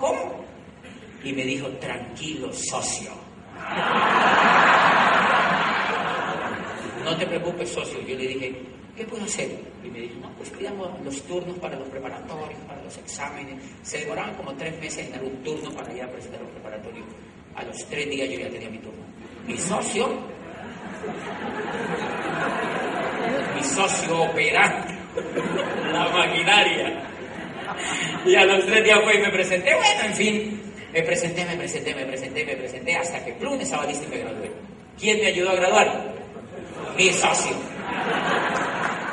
[0.00, 0.44] ¿cómo?
[1.22, 3.12] Y me dijo, tranquilo, socio.
[7.04, 8.00] No te preocupes, socio.
[8.00, 8.62] Yo le dije,
[8.96, 9.50] ¿qué puedo hacer?
[9.84, 13.62] Y me dijo, no, pues pidamos los turnos para los preparatorios, para los exámenes.
[13.82, 17.06] Se demoraban como tres meses en dar un turno para ir a presentar los preparatorios.
[17.54, 19.04] A los tres días yo ya tenía mi turno.
[19.46, 20.08] Mi socio,
[23.54, 24.94] mi socio operante,
[25.92, 27.09] la maquinaria.
[28.26, 29.74] Y a los tres días fue y me presenté.
[29.74, 33.86] Bueno, en fin, me presenté, me presenté, me presenté, me presenté, hasta que plum estaba
[33.86, 34.50] listo y me gradué.
[34.98, 36.14] ¿Quién me ayudó a graduar?
[36.96, 37.56] Mi socio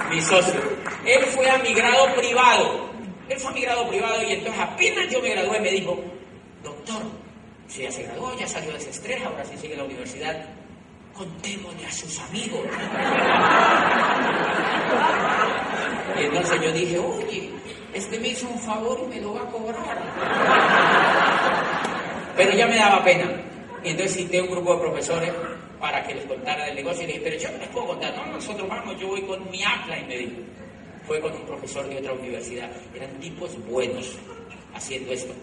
[0.09, 0.61] mi socio.
[1.05, 2.89] Él fue a mi grado privado.
[3.29, 6.01] Él fue a mi grado privado y entonces apenas yo me gradué me dijo,
[6.63, 7.01] doctor,
[7.67, 10.45] si ya se graduó, ya salió de ese estrés, ahora sí sigue la universidad,
[11.13, 12.61] contémosle a sus amigos.
[16.17, 17.49] Y entonces yo dije, oye,
[17.97, 19.83] este me hizo un favor y me lo va a cobrar.
[22.35, 23.25] Pero ya me daba pena.
[23.83, 25.33] Entonces cité un grupo de profesores
[25.79, 27.03] para que les contara del negocio.
[27.03, 28.15] Y le dije, pero yo no les puedo contar.
[28.15, 30.35] No, nosotros vamos, yo voy con mi y me dijo.
[31.07, 32.69] Fue con un profesor de otra universidad.
[32.93, 34.17] Eran tipos buenos
[34.75, 35.33] haciendo esto.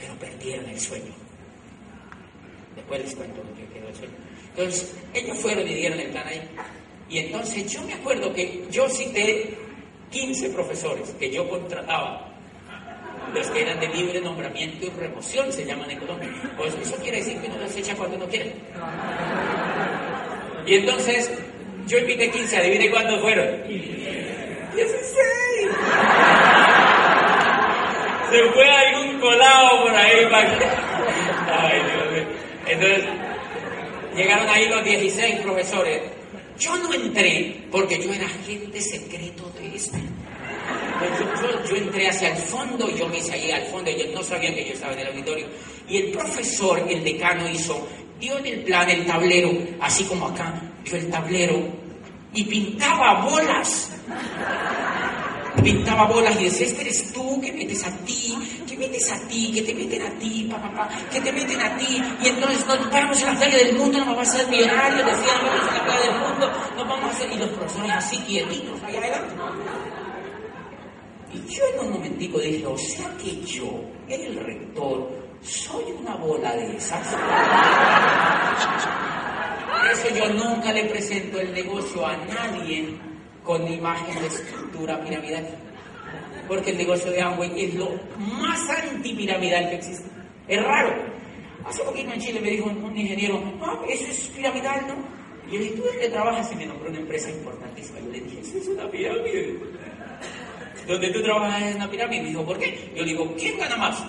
[0.00, 1.12] Pero perdieron el sueño.
[2.76, 4.14] Después les cuento lo que quedó el sueño.
[4.56, 6.40] Entonces, ellos fueron y dieron el plan ahí.
[7.10, 9.58] Y entonces yo me acuerdo que yo cité
[10.10, 12.26] 15 profesores que yo contrataba
[13.34, 16.28] los que eran de libre nombramiento y remoción se llaman en Colombia.
[16.56, 18.52] Pues eso quiere decir que uno las echa cuando uno quiere.
[20.66, 21.30] Y entonces,
[21.86, 23.68] yo invité 15, adivine cuántos fueron.
[23.68, 24.00] 16.
[28.30, 30.28] Se fue algún colado por ahí
[31.52, 32.24] Ay, Dios mío.
[32.66, 33.04] Entonces,
[34.14, 36.02] llegaron ahí los 16 profesores.
[36.60, 39.98] Yo no entré porque yo era agente secreto de este.
[41.70, 44.66] Yo, entré hacia el fondo, yo me hice ahí al fondo, ellos no sabían que
[44.66, 45.46] yo estaba en el auditorio.
[45.88, 47.88] Y el profesor, el decano, hizo,
[48.20, 51.62] dio en el plan el tablero, así como acá, dio el tablero
[52.34, 53.92] y pintaba bolas.
[55.62, 59.52] Pintaba bolas y decía, este eres tú, que metes a ti, que metes a ti,
[59.52, 62.02] que te meten a ti, papá, pa, que te meten a ti.
[62.22, 65.36] Y entonces nos vamos a la playa del mundo, nos vamos a ser millonarios, decían,
[65.42, 67.30] vamos a la playa del mundo, nos vamos a hacer...
[67.32, 69.34] Y los profesores así quietitos, allá adelante.
[71.32, 75.08] Y yo en un momentico dije, o sea que yo, el rector,
[75.42, 77.06] soy una bola de esas.
[79.70, 83.09] Por eso yo nunca le presento el negocio a nadie
[83.50, 85.44] con imagen de estructura piramidal.
[86.46, 90.08] Porque el negocio de Amway es lo más antipiramidal que existe.
[90.46, 90.94] Es raro.
[91.64, 94.94] Hace poquito en Chile me dijo un, ingeniero, ah, eso es piramidal, ¿no?
[95.48, 96.52] Y yo le dije, ¿tú dónde trabajas?
[96.52, 97.98] Y me nombró una empresa importantísima.
[97.98, 99.58] Yo le dije, eso es una pirámide
[100.86, 102.22] donde tú trabajas en una pirámide.
[102.22, 102.92] Me dijo, ¿por qué?
[102.94, 104.04] Yo digo, ¿quién gana más?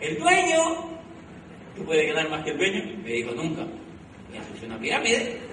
[0.00, 0.58] El dueño.
[1.76, 2.84] ¿Tú puedes ganar más que el dueño?
[3.02, 3.62] Me dijo, nunca.
[4.54, 5.51] es una pirámide.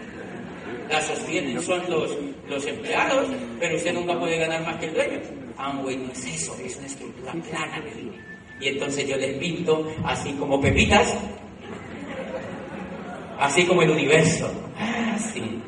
[0.89, 2.17] La sostienen son los,
[2.49, 3.27] los empleados,
[3.59, 5.19] pero usted nunca puede ganar más que el dueño.
[5.57, 7.83] Amway no es eso, es una estructura plana.
[8.59, 11.15] Y entonces yo les pinto así como pepitas,
[13.39, 14.51] así como el universo.
[15.13, 15.61] así.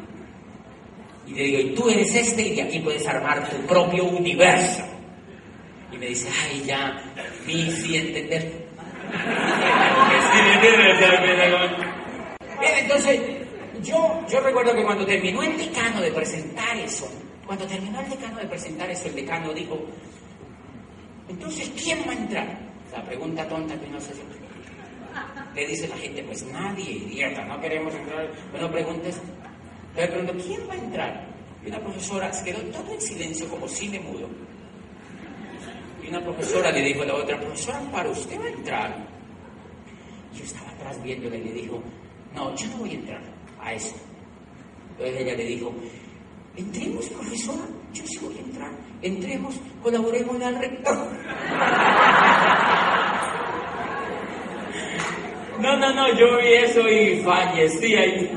[1.28, 4.84] Y le digo, y tú eres este y aquí puedes armar tu propio universo.
[5.92, 7.00] Y me dice, ay, ya,
[7.46, 8.68] vi, sí, entender.
[12.80, 13.41] Entonces,
[13.84, 17.10] yo, yo recuerdo que cuando terminó el decano de presentar eso,
[17.46, 19.80] cuando terminó el decano de presentar eso, el decano dijo,
[21.28, 22.60] entonces, ¿quién va a entrar?
[22.92, 24.22] La pregunta tonta que no sé si...
[25.56, 28.30] Le dice la gente, pues nadie, idiota, no queremos entrar.
[28.52, 29.20] Bueno, preguntes,
[29.96, 31.28] le pregunto, ¿quién va a entrar?
[31.64, 34.30] Y una profesora se quedó todo en silencio, como cine mudo.
[36.04, 39.08] Y una profesora le dijo a la otra, profesora, para usted va a entrar.
[40.34, 41.84] Yo estaba atrás viéndole y le dijo,
[42.34, 43.31] no, yo no voy a entrar
[43.62, 43.96] a eso.
[44.92, 45.74] Entonces ella le dijo,
[46.56, 48.72] entremos, profesora, yo sí voy a entrar.
[49.02, 50.98] Entremos, colaboremos al rector.
[55.62, 58.32] No, no, no, yo vi eso y fallecí ahí.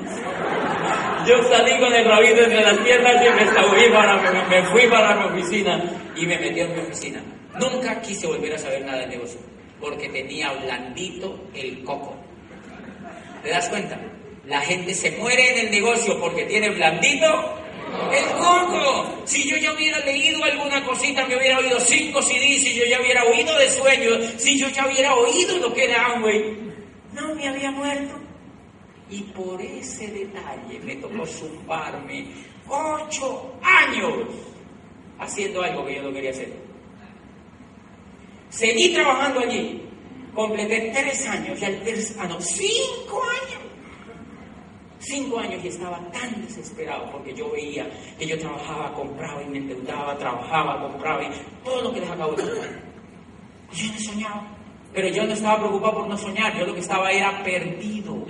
[1.26, 5.24] Yo salí con el rabito entre las piernas y me, para, me, fui para mi
[5.32, 5.82] oficina
[6.14, 7.22] y me metí en mi oficina.
[7.58, 9.40] Nunca quise volver a saber nada de negocio
[9.80, 12.14] porque tenía blandito el coco.
[13.42, 13.98] ¿Te das cuenta?
[14.46, 17.26] La gente se muere en el negocio porque tiene blandito
[18.12, 19.22] el coco.
[19.24, 23.00] Si yo ya hubiera leído alguna cosita, me hubiera oído cinco CDs, si yo ya
[23.00, 26.57] hubiera oído de sueños, si yo ya hubiera oído lo que era Amway,
[27.12, 28.14] no me había muerto.
[29.11, 32.26] Y por ese detalle me tocó zumbarme
[32.68, 34.28] ocho años
[35.18, 36.52] haciendo algo que yo no quería hacer.
[38.50, 39.80] Seguí trabajando allí.
[40.35, 43.54] Completé tres años, el tercer, ah, no, cinco años.
[45.07, 47.87] Cinco años y estaba tan desesperado porque yo veía
[48.19, 51.31] que yo trabajaba, compraba y me endeudaba, trabajaba, compraba y
[51.62, 52.83] todo lo que les acabo de contar.
[53.73, 54.47] Yo no soñaba.
[54.95, 58.25] Pero yo no estaba preocupado por no soñar, yo lo que estaba era perdido.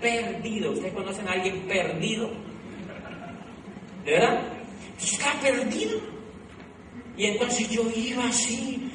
[0.00, 0.70] Perdido.
[0.70, 2.30] ¿Ustedes conocen a alguien perdido?
[4.04, 4.40] ¿De verdad?
[5.00, 5.98] Yo estaba perdido.
[7.16, 8.88] Y entonces yo iba así,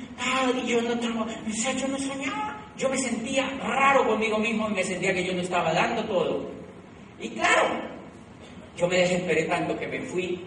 [0.64, 1.28] y yo no estaba,
[1.76, 2.60] yo no soñaba.
[2.78, 6.62] Yo me sentía raro conmigo mismo y me sentía que yo no estaba dando todo.
[7.19, 7.82] Y claro,
[8.78, 10.41] yo me desesperé tanto que me fui,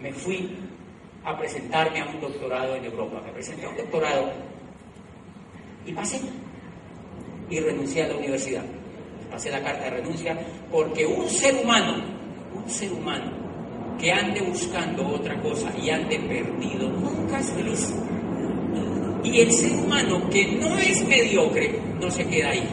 [0.00, 0.56] me fui
[1.24, 3.22] a presentarme a un doctorado en Europa.
[3.24, 4.32] Me presenté a un doctorado
[5.86, 6.20] y pasé.
[7.50, 8.64] Y renuncié a la universidad.
[9.30, 10.38] Pasé la carta de renuncia
[10.70, 12.02] porque un ser humano,
[12.54, 13.30] un ser humano
[13.98, 17.94] que ande buscando otra cosa y ande perdido, nunca es feliz.
[19.24, 22.68] Y el ser humano que no es mediocre no se queda ahí,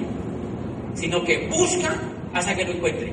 [0.93, 1.99] sino que busca
[2.36, 3.12] hasta que lo encuentre.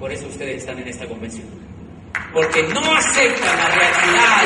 [0.00, 1.46] Por eso ustedes están en esta convención.
[2.32, 4.42] Porque no aceptan la realidad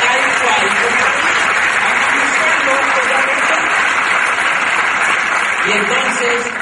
[0.00, 0.68] tal cual
[5.66, 6.52] Y entonces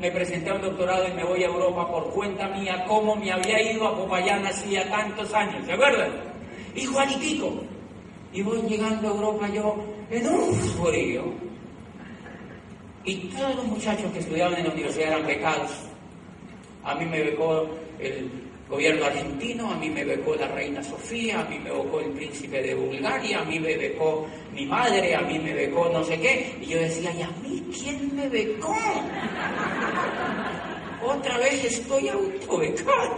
[0.00, 3.30] me presenté a un doctorado y me voy a Europa por cuenta mía, como me
[3.30, 6.10] había ido a Popayán hacía tantos años, ¿se acuerdan?
[6.74, 7.52] Y Juanitico.
[8.32, 9.76] Y voy llegando a Europa yo
[10.10, 11.24] en un frío.
[13.04, 15.70] Y todos los muchachos que estudiaban en la universidad eran becados.
[16.84, 18.30] A mí me becó el
[18.68, 22.62] gobierno argentino, a mí me becó la reina Sofía, a mí me becó el príncipe
[22.62, 26.56] de Bulgaria, a mí me becó mi madre, a mí me becó no sé qué.
[26.60, 28.76] Y yo decía, ¿y a mí quién me becó?
[31.02, 33.16] Otra vez estoy autobecado.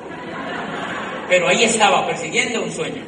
[1.28, 3.02] Pero ahí estaba, persiguiendo un sueño.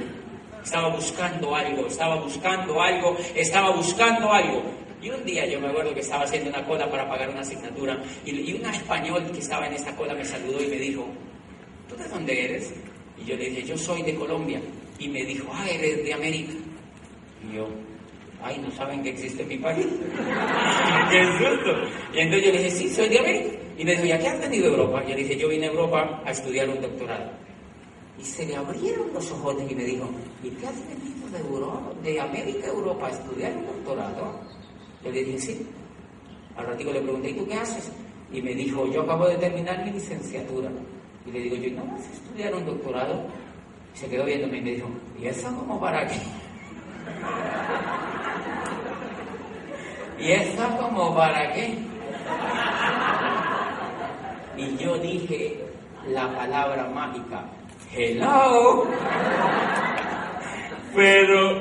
[0.63, 4.63] Estaba buscando algo, estaba buscando algo, estaba buscando algo.
[5.03, 8.01] Y un día yo me acuerdo que estaba haciendo una cola para pagar una asignatura
[8.25, 11.05] y, un español que estaba en esta cola me saludó y me dijo,
[11.89, 12.73] ¿tú de dónde eres?
[13.19, 14.61] Y yo le dije, yo soy de Colombia.
[15.01, 16.53] Y me dijo, ah, eres de América.
[17.43, 17.67] Y yo,
[18.41, 19.87] ay, no saben que existe mi país.
[21.11, 21.73] ¡Qué susto!
[22.15, 23.59] Y entonces yo le dije, sí, soy de América.
[23.79, 25.03] Y me dijo, ¿y a qué has venido a Europa?
[25.05, 27.33] Y yo le dije, yo vine a Europa a estudiar un doctorado.
[28.21, 30.09] Y se le abrieron los ojos y me dijo,
[30.45, 34.62] ¿y qué has venido de Europa, de América a Europa a estudiar un doctorado?
[35.05, 35.67] Yo le dije, sí.
[36.57, 37.91] Al ratito le pregunté, ¿y tú qué haces?
[38.33, 40.71] Y me dijo, yo acabo de terminar mi licenciatura.
[41.27, 43.25] Y le digo, yo, ¿no vas a estudiar un doctorado?
[43.95, 44.89] Y se quedó viéndome y me dijo,
[45.21, 46.19] ¿y eso como para qué?
[50.19, 51.79] ¿Y eso como para qué?
[54.57, 55.65] Y yo dije
[56.09, 57.45] la palabra mágica,
[57.95, 58.87] hello.
[60.95, 61.61] Pero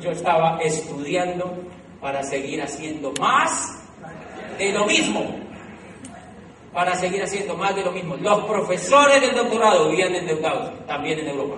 [0.00, 1.54] yo estaba estudiando
[2.02, 3.78] para seguir haciendo más
[4.58, 5.42] de lo mismo
[6.72, 8.16] para seguir haciendo más de lo mismo.
[8.16, 11.56] Los profesores del doctorado vivían endeudados, también en Europa.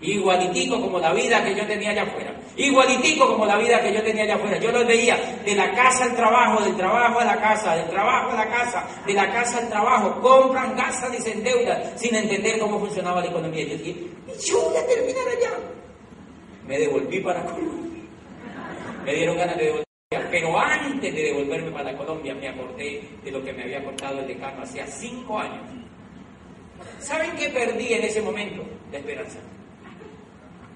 [0.00, 2.32] Igualitico como la vida que yo tenía allá afuera.
[2.56, 4.58] Igualitico como la vida que yo tenía allá afuera.
[4.58, 8.30] Yo los veía de la casa al trabajo, del trabajo a la casa, del trabajo
[8.30, 10.20] a la casa, de la casa al trabajo.
[10.20, 13.64] Compran, gastan y se endeudan sin entender cómo funcionaba la economía.
[13.64, 14.06] Yo dije,
[14.46, 15.50] yo voy a terminar allá.
[16.64, 17.91] Me devolví para Colombia.
[19.04, 19.86] Me dieron ganas de devolver.
[20.30, 24.26] Pero antes de devolverme para Colombia me acordé de lo que me había contado el
[24.26, 25.62] decano hacía cinco años.
[26.98, 28.64] ¿Saben qué perdí en ese momento?
[28.90, 29.38] La esperanza.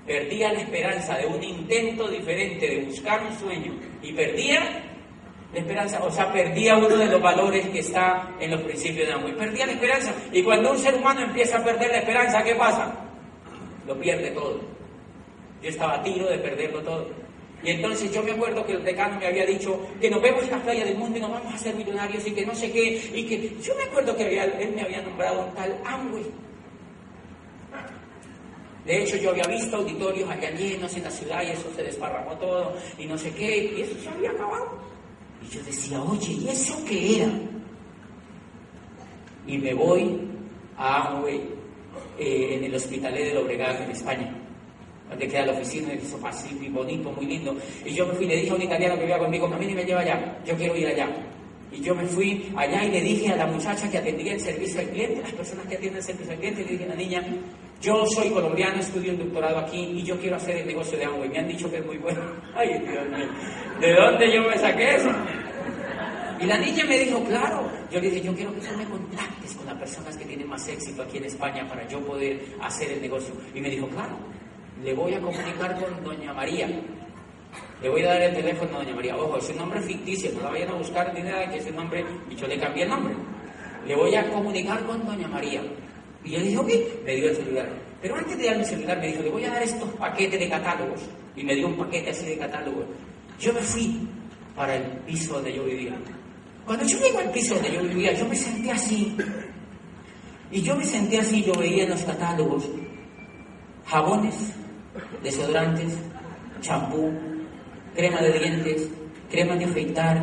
[0.06, 4.86] Perdía la esperanza de un intento diferente de buscar un sueño y perdía
[5.52, 9.14] la esperanza, o sea, perdía uno de los valores que está en los principios de
[9.14, 9.36] Amway.
[9.36, 10.14] Perdía la esperanza.
[10.32, 12.94] Y cuando un ser humano empieza a perder la esperanza, ¿qué pasa?
[13.86, 14.60] Lo pierde todo.
[15.62, 17.25] Yo estaba a tiro de perderlo todo.
[17.66, 20.52] Y entonces yo me acuerdo que el decano me había dicho que nos vemos en
[20.52, 23.10] la playa del mundo y nos vamos a hacer millonarios y que no sé qué.
[23.12, 26.26] Y que yo me acuerdo que él me había nombrado un tal Amway.
[28.84, 32.36] De hecho, yo había visto auditorios allá llenos en la ciudad y eso se desparramó
[32.36, 34.78] todo y no sé qué, y eso se había acabado.
[35.42, 37.32] Y yo decía, oye, ¿y eso qué era?
[39.48, 40.20] Y me voy
[40.76, 41.40] a Amway,
[42.16, 44.45] eh, en el Hospital de Obregón, en España,
[45.08, 47.56] donde queda la oficina, y eso así, muy bonito, muy lindo.
[47.84, 49.74] Y yo me fui y le dije a un italiano que iba conmigo, a mí
[49.74, 51.08] me lleva allá, yo quiero ir allá.
[51.72, 54.80] Y yo me fui allá y le dije a la muchacha que atendía el servicio
[54.80, 57.22] al cliente, las personas que atienden el servicio al cliente, le dije a la niña,
[57.80, 61.26] yo soy colombiano, estudio un doctorado aquí y yo quiero hacer el negocio de agua.
[61.26, 62.20] Y me han dicho que es muy bueno.
[62.54, 63.26] Ay, Dios mío,
[63.80, 65.10] ¿de dónde yo me saqué eso?
[66.40, 67.70] Y la niña me dijo, claro.
[67.90, 70.66] Yo le dije, yo quiero que tú me contactes con las personas que tienen más
[70.68, 73.34] éxito aquí en España para yo poder hacer el negocio.
[73.54, 74.18] Y me dijo, claro,
[74.82, 76.68] le voy a comunicar con doña María.
[77.80, 79.16] Le voy a dar el teléfono a doña María.
[79.16, 82.04] Ojo, es un nombre ficticio, no la vayan a buscar ni nada, que ese nombre,
[82.30, 83.14] y yo le cambié el nombre.
[83.86, 85.62] Le voy a comunicar con doña María.
[86.24, 86.70] Y yo le dije, ok,
[87.04, 87.68] me dio el celular.
[88.02, 90.48] Pero antes de darme el celular me dijo, le voy a dar estos paquetes de
[90.48, 91.00] catálogos.
[91.36, 92.84] Y me dio un paquete así de catálogos.
[93.38, 94.08] Yo me fui
[94.54, 95.96] para el piso donde yo vivía.
[96.64, 99.16] Cuando yo llego al piso donde yo vivía, yo me sentí así.
[100.50, 102.68] Y yo me sentí así, yo veía en los catálogos
[103.86, 104.52] jabones,
[105.22, 105.94] desodorantes,
[106.60, 107.12] champú,
[107.94, 108.88] crema de dientes,
[109.30, 110.22] crema de afeitar.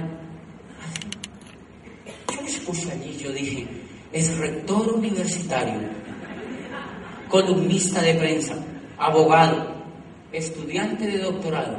[2.34, 3.67] Yo me puse allí, yo dije,
[4.11, 5.80] es rector universitario,
[7.30, 8.55] columnista de prensa,
[8.97, 9.74] abogado,
[10.32, 11.78] estudiante de doctorado.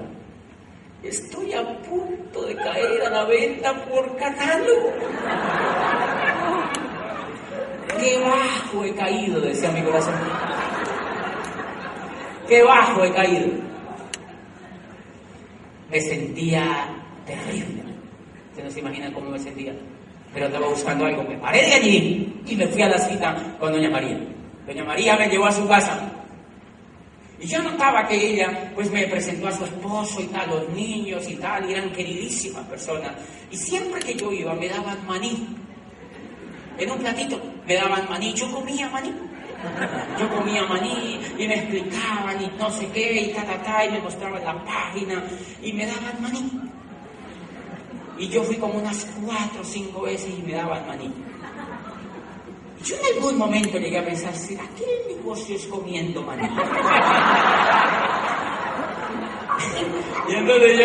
[1.03, 4.93] Estoy a punto de caer a la venta por catálogo.
[8.01, 10.15] Qué bajo he caído, decía mi corazón.
[12.49, 13.49] Qué bajo he caído.
[15.91, 16.87] Me sentía
[17.27, 17.85] terrible.
[18.69, 19.75] Se imaginan cómo me sentía
[20.35, 21.23] pero estaba buscando algo.
[21.23, 24.19] Me paré de allí y me fui a la cita con Doña María.
[24.67, 26.11] Doña María me llevó a su casa.
[27.41, 31.29] Y yo notaba que ella, pues me presentó a su esposo y tal, los niños
[31.29, 33.13] y tal, y eran queridísimas personas.
[33.51, 35.57] Y siempre que yo iba me daban maní.
[36.79, 39.13] En un platito me daban maní, yo comía maní.
[40.19, 43.91] Yo comía maní y me explicaban y no sé qué y ta, ta, ta, y
[43.93, 45.25] me mostraban la página
[45.63, 46.51] y me daban maní.
[48.19, 51.13] Y yo fui como unas cuatro o cinco veces y me daban maní.
[52.85, 56.49] Yo en algún momento llegué a pensar, ¿será que el negocio es comiendo maní?
[60.29, 60.85] y entonces yo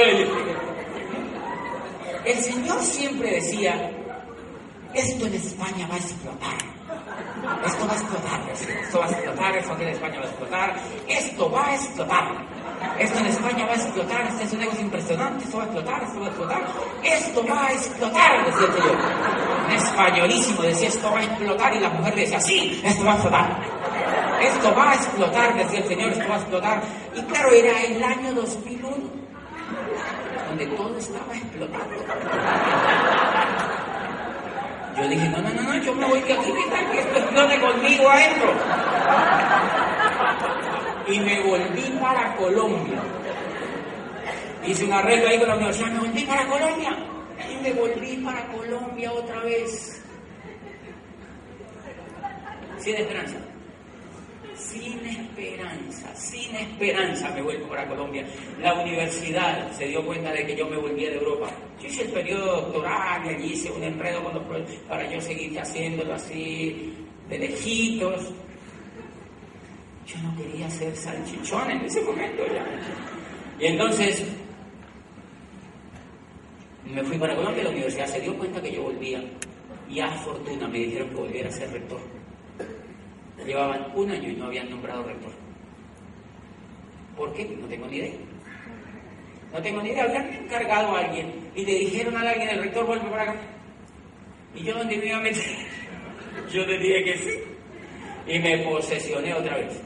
[2.25, 3.91] el Señor siempre decía,
[4.93, 6.78] esto en España va a explotar.
[7.65, 10.75] Esto va a explotar, esto va a explotar, esto en España va a explotar,
[11.07, 12.59] esto va a explotar.
[12.97, 16.03] Esto en España va a explotar, este es un negocio impresionante, esto va a explotar,
[16.03, 16.61] esto va a explotar,
[17.03, 18.97] esto va a explotar, decía el señor.
[19.69, 23.15] En españolísimo decía, esto va a explotar, y la mujer decía, sí, esto va a
[23.15, 23.79] explotar.
[24.41, 26.81] Esto va a explotar, decía el señor, esto va a explotar.
[27.15, 28.97] Y claro, era el año 2001,
[30.47, 31.95] donde todo estaba explotando.
[34.97, 36.98] Yo dije, no, no, no, no, yo me voy de aquí, que esto
[37.39, 38.53] explote conmigo adentro
[41.07, 43.01] y me volví para Colombia.
[44.65, 46.97] Hice un arreglo ahí con la universidad, me volví para Colombia
[47.49, 50.03] y me volví para Colombia otra vez.
[52.77, 53.37] Sin esperanza.
[54.55, 58.25] Sin esperanza, sin esperanza me vuelvo para Colombia.
[58.61, 61.47] La universidad se dio cuenta de que yo me volvía de Europa.
[61.81, 64.43] Yo hice el periodo doctoral y allí hice un enredo con los
[64.87, 66.98] para yo seguir haciéndolo así
[67.29, 68.33] de lejitos.
[70.05, 72.65] Yo no quería ser salchichón en ese momento ya.
[73.59, 74.25] Y entonces
[76.85, 79.23] me fui para Colombia, la universidad se dio cuenta que yo volvía
[79.89, 81.99] y a fortuna me dijeron que volviera a ser rector.
[83.45, 85.31] Llevaban un año y no habían nombrado rector.
[87.15, 87.45] ¿Por qué?
[87.59, 88.13] No tengo ni idea.
[89.51, 90.03] No tengo ni idea.
[90.03, 93.35] Habían encargado a alguien y le dijeron a alguien, el rector vuelve para acá.
[94.55, 95.43] Y yo donde me iba a meter,
[96.51, 97.39] yo le dije que sí.
[98.27, 99.81] Y me posesioné otra vez.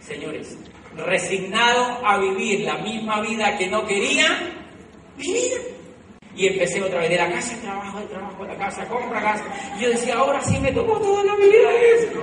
[0.00, 0.56] Señores,
[0.96, 4.26] resignado a vivir la misma vida que no quería
[5.16, 5.52] vivir.
[6.36, 9.44] Y empecé otra vez de la casa al trabajo, del trabajo la casa, compra casa.
[9.78, 12.22] Y yo decía, ahora sí me tocó toda la vida esto.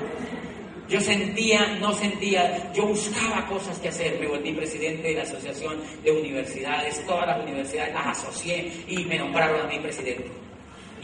[0.89, 4.17] Yo sentía, no sentía, yo buscaba cosas que hacer.
[4.19, 9.17] Me volví presidente de la Asociación de Universidades, todas las universidades las asocié y me
[9.17, 10.46] nombraron a mí presidente.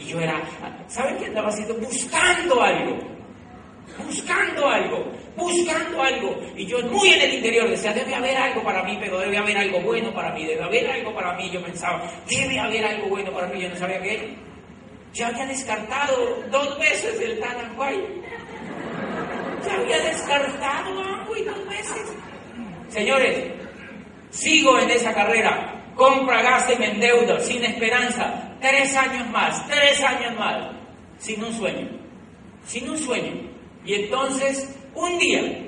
[0.04, 0.40] Y yo era,
[0.86, 1.74] ¿saben qué andaba haciendo?
[1.74, 2.98] Buscando algo.
[4.04, 6.36] Buscando algo, buscando algo.
[6.56, 9.56] Y yo muy en el interior decía, debe haber algo para mí, pero debe haber
[9.56, 11.50] algo bueno para mí, debe haber algo para mí.
[11.50, 13.60] Yo pensaba, debe haber algo bueno para mí.
[13.60, 14.24] Yo no sabía qué era.
[15.12, 18.02] Ya había descartado dos veces el Tanahuay.
[19.64, 22.12] Ya había descartado agua y dos veces.
[22.88, 23.44] Señores,
[24.30, 25.70] sigo en esa carrera.
[25.94, 28.53] Compra, gasta y me endeudo, sin esperanza.
[28.64, 30.70] Tres años más, tres años más.
[31.18, 31.86] Sin un sueño.
[32.64, 33.32] Sin un sueño.
[33.84, 35.66] Y entonces, un día,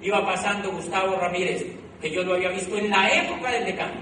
[0.00, 1.66] iba pasando Gustavo Ramírez,
[2.00, 4.00] que yo lo había visto en la época del decano.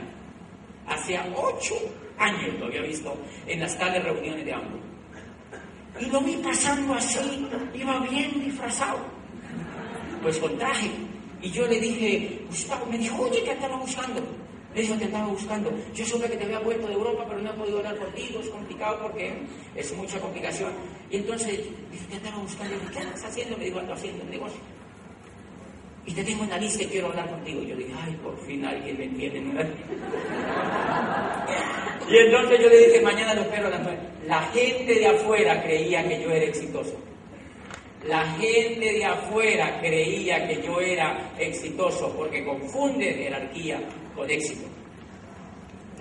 [0.87, 1.75] Hacía ocho
[2.19, 3.19] años lo había visto
[3.49, 4.79] en las tales reuniones de AMLO.
[5.99, 9.01] Y lo vi pasando así, iba bien disfrazado
[10.23, 10.89] pues con traje.
[11.43, 14.23] Y yo le dije, Gustavo, me dijo, oye, te estaba buscando.
[14.77, 15.73] Dijo, te estaba buscando.
[15.95, 18.49] Yo supe que te había vuelto de Europa, pero no he podido hablar contigo, es
[18.51, 19.33] complicado porque
[19.75, 20.71] es mucha complicación.
[21.11, 21.61] Y entonces,
[21.91, 22.75] dije, te estaba buscando.
[22.93, 23.57] ¿qué estás haciendo?
[23.57, 24.61] Me dijo, ando haciendo un negocio.
[26.05, 27.63] Y te tengo en la lista y quiero hablar contigo.
[27.63, 29.41] Y yo dije, ay, por fin alguien me entiende.
[32.11, 33.81] y entonces yo le dije, mañana lo espero a.
[34.27, 36.99] La gente de afuera creía que yo era exitoso.
[38.07, 43.81] La gente de afuera creía que yo era exitoso porque confunde jerarquía
[44.17, 44.67] con éxito.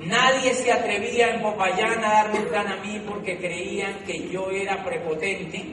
[0.04, 4.50] Nadie se atrevía en Popayán a darme un plan a mí porque creían que yo
[4.50, 5.64] era prepotente,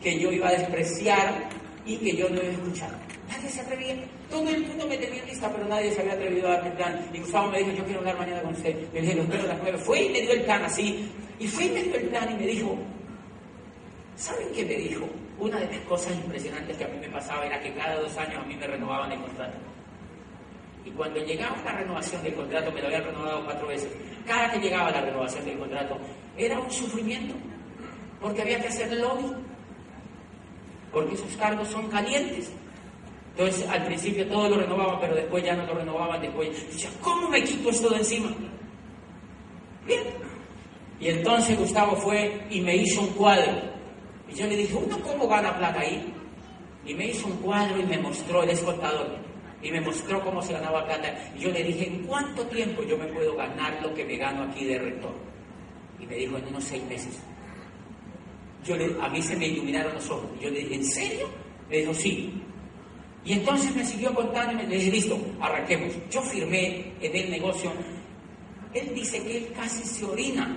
[0.00, 1.48] que yo iba a despreciar
[1.84, 2.90] y que yo no iba a escuchar.
[3.28, 3.94] Nadie se atrevía.
[4.30, 7.10] Todo el mundo me tenía lista, pero nadie se había atrevido a darme el plan.
[7.12, 8.92] Y Gustavo me dijo, yo quiero hablar mañana con usted.
[8.92, 9.78] Le dije, lo espero las nueve.
[9.78, 11.10] Fue y me dio el plan así.
[11.38, 12.76] Y fue y me dio el plan y me dijo,
[14.16, 15.06] ¿saben qué me dijo?
[15.38, 18.42] Una de las cosas impresionantes que a mí me pasaba era que cada dos años
[18.42, 19.71] a mí me renovaban el contrato.
[20.84, 23.90] Y cuando llegaba la renovación del contrato, me lo habían renovado cuatro veces,
[24.26, 25.96] cada que llegaba la renovación del contrato,
[26.36, 27.34] era un sufrimiento,
[28.20, 29.32] porque había que hacer lobby,
[30.92, 32.52] porque esos cargos son calientes.
[33.36, 37.28] Entonces, al principio todo lo renovaban, pero después ya no lo renovaban, después decía, ¿cómo
[37.28, 38.30] me quito esto de encima?
[39.86, 40.02] Bien.
[41.00, 43.72] Y entonces Gustavo fue y me hizo un cuadro
[44.32, 46.12] y yo le dije, ¿uno cómo gana plata ahí?
[46.86, 49.16] Y me hizo un cuadro y me mostró, el escoltador,
[49.62, 51.32] y me mostró cómo se ganaba plata.
[51.36, 54.42] Y yo le dije, ¿en cuánto tiempo yo me puedo ganar lo que me gano
[54.42, 55.12] aquí de rector?
[56.00, 57.18] Y me dijo, en unos seis meses.
[58.64, 60.28] Yo le, a mí se me iluminaron los ojos.
[60.40, 61.28] Yo le dije, ¿en serio?
[61.70, 62.42] Me dijo, sí.
[63.24, 65.92] Y entonces me siguió contando y me dije, listo, arranquemos.
[66.10, 67.72] Yo firmé en el negocio.
[68.74, 70.56] Él dice que él casi se orina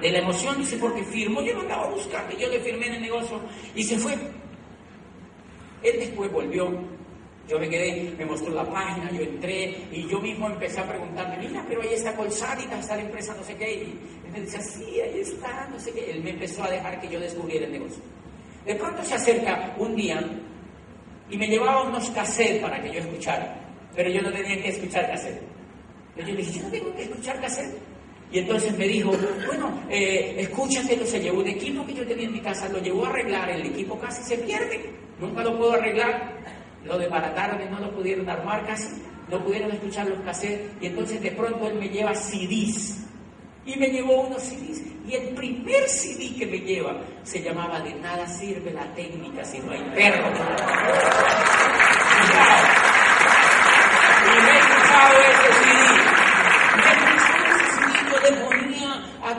[0.00, 3.02] de la emoción, dice, porque firmó, yo no andaba buscando, yo le firmé en el
[3.02, 3.40] negocio
[3.74, 4.16] y se fue.
[5.82, 6.70] Él después volvió,
[7.48, 11.38] yo me quedé, me mostró la página, yo entré y yo mismo empecé a preguntarme,
[11.38, 14.60] mira, pero ahí está Colsádica, está la empresa no sé qué, y él me decía,
[14.60, 17.72] sí, ahí está, no sé qué, él me empezó a dejar que yo descubriera el
[17.72, 18.02] negocio.
[18.64, 20.22] De pronto se acerca un día
[21.28, 23.56] y me llevaba unos cassettes para que yo escuchara,
[23.94, 25.42] pero yo no tenía que escuchar cassette.
[26.16, 27.91] Yo le dije, yo no tengo que escuchar cassette.
[28.32, 29.12] Y entonces me dijo,
[29.46, 33.04] bueno, eh, escúchatelo, se llevó un equipo que yo tenía en mi casa, lo llevó
[33.04, 36.32] a arreglar, el equipo casi se pierde, nunca lo puedo arreglar,
[36.82, 38.88] lo desbarataron y no lo pudieron armar casi,
[39.28, 43.04] no pudieron escuchar los cassettes, y entonces de pronto él me lleva CDs,
[43.66, 47.92] y me llevó unos CDs, y el primer CD que me lleva se llamaba De
[47.96, 50.24] nada sirve la técnica si no hay perro.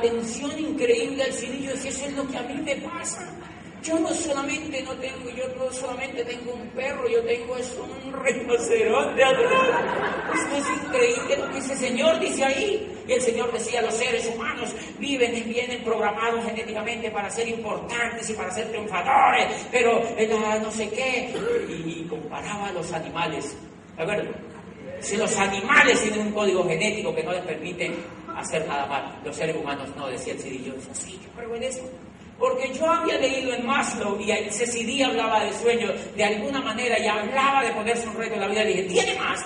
[0.04, 1.32] atención increíble al.
[1.32, 3.28] Yo decía, eso es lo que a mí me pasa.
[3.82, 8.14] Yo no solamente no tengo, yo no solamente tengo un perro, yo tengo es un
[8.14, 10.32] rinoceronte atrás.
[10.34, 12.90] Esto es increíble lo que ese Señor dice ahí.
[13.06, 18.30] Y el Señor decía, los seres humanos viven y vienen programados genéticamente para ser importantes
[18.30, 20.02] y para ser triunfadores, pero
[20.62, 21.34] no sé qué.
[21.68, 23.58] Y, comparaba a los animales.
[25.02, 27.92] Si los animales tienen un código genético que no les permite
[28.38, 31.90] hacer nada mal, los seres humanos no, decía el Cedillo, sí, yo creo en eso.
[32.40, 37.08] Porque yo había leído en Maslow y CCD hablaba de sueños de alguna manera y
[37.08, 38.66] hablaba de ponerse un reto en la vida.
[38.66, 39.46] Dije, ¿tiene más?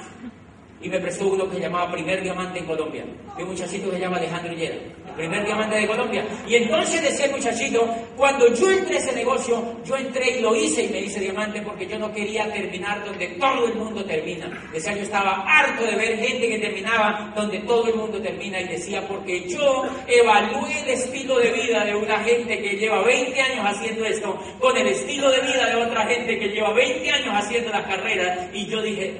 [0.81, 3.03] Y me prestó uno que llamaba Primer Diamante en Colombia,
[3.35, 6.23] de un muchachito que se llama Alejandro Hillera, el primer diamante de Colombia.
[6.47, 10.55] Y entonces decía el muchachito, cuando yo entré a ese negocio, yo entré y lo
[10.55, 14.47] hice y me hice diamante porque yo no quería terminar donde todo el mundo termina.
[14.71, 18.67] Decía, yo estaba harto de ver gente que terminaba donde todo el mundo termina y
[18.67, 23.65] decía, porque yo evalué el estilo de vida de una gente que lleva 20 años
[23.65, 27.71] haciendo esto con el estilo de vida de otra gente que lleva 20 años haciendo
[27.71, 29.19] las carreras y yo dije,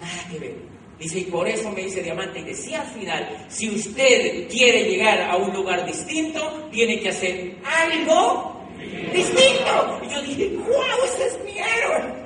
[0.00, 0.77] nada que ver.
[0.98, 5.22] Dice, y por eso me dice Diamante, y decía al final, si usted quiere llegar
[5.30, 8.66] a un lugar distinto, tiene que hacer algo
[9.12, 10.00] distinto.
[10.02, 12.24] Y yo dije, wow, ese es mi héroe.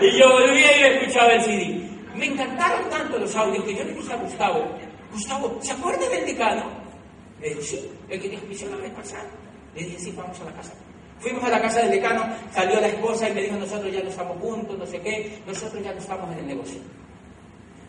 [0.02, 1.90] y yo volvía y escuchaba el CD.
[2.14, 4.64] Me encantaron tanto los audios que yo le dije a Gustavo,
[5.12, 6.64] Gustavo, ¿se acuerda del decano?
[7.40, 9.30] Le dije, sí, el que dijo misión la vez pasada.
[9.74, 10.72] Le dije, sí, vamos a la casa.
[11.18, 14.10] Fuimos a la casa del decano, salió la esposa y me dijo, nosotros ya no
[14.10, 16.80] estamos juntos, no sé qué, nosotros ya no estamos en el negocio.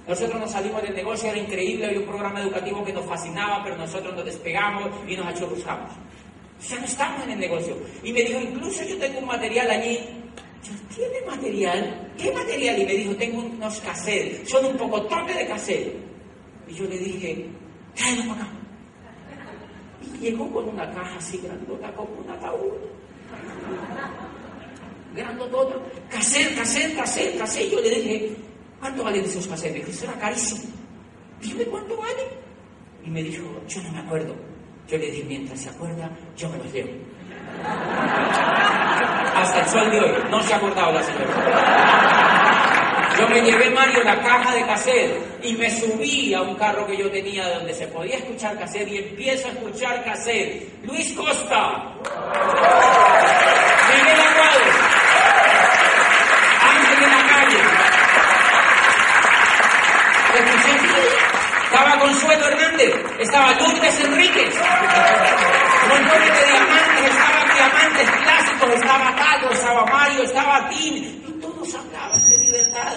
[0.08, 3.76] Nosotros nos salimos del negocio, era increíble, había un programa educativo que nos fascinaba, pero
[3.76, 5.92] nosotros nos despegamos y nos achurruscamos.
[6.70, 7.76] Ya no estamos en el negocio.
[8.04, 10.00] Y me dijo, incluso yo tengo un material allí.
[10.96, 12.12] ¿tiene material?
[12.18, 12.82] ¿Qué material?
[12.82, 15.96] Y me dijo, tengo unos cassettes, son un poco tope de cassette.
[16.68, 17.48] Y yo le dije,
[17.96, 18.48] tráelo acá.
[20.02, 22.74] Y llegó con una caja así grandota como un ataúd.
[25.16, 25.76] Grandotota.
[26.10, 27.72] Cassette, cassette, cassette, cassette.
[27.72, 28.36] Yo le dije,
[28.86, 29.90] ¿Cuánto valen esos cassettes?
[29.90, 30.62] Eso era carísimo.
[31.42, 32.22] Dime cuánto vale.
[33.04, 34.36] Y me dijo, yo no me acuerdo.
[34.88, 36.08] Yo le dije, mientras se acuerda,
[36.38, 36.92] yo me los llevo.
[39.34, 41.26] Hasta el sol de hoy, no se ha acordado la señora.
[43.20, 46.96] Yo me llevé, Mario, la caja de cassette y me subí a un carro que
[46.96, 50.84] yo tenía donde se podía escuchar cassette y empiezo a escuchar cassette.
[50.84, 51.92] Luis Costa.
[53.90, 54.60] Miguel Aguado.
[56.62, 57.86] Ángel de la calle.
[61.66, 62.00] Estaba
[63.20, 64.56] Estaba Lourdes Enríquez,
[65.90, 72.38] montones de diamantes, estaban diamantes clásicos, estaba Carlos, estaba Mario, estaba Tim, todos hablaban de
[72.38, 72.94] libertad.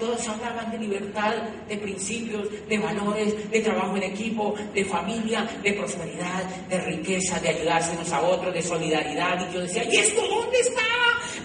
[0.00, 1.34] Todos hablaban de libertad,
[1.68, 7.50] de principios, de valores, de trabajo en equipo, de familia, de prosperidad, de riqueza, de
[7.50, 9.46] ayudarse unos a otros, de solidaridad.
[9.50, 10.89] Y yo decía, ¿y esto dónde está?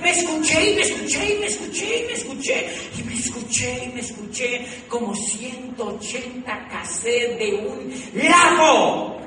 [0.06, 3.90] Me escuché y me escuché y me escuché y me escuché y me escuché y
[3.90, 7.92] me escuché como 180 cassettes de un
[8.30, 9.18] lago.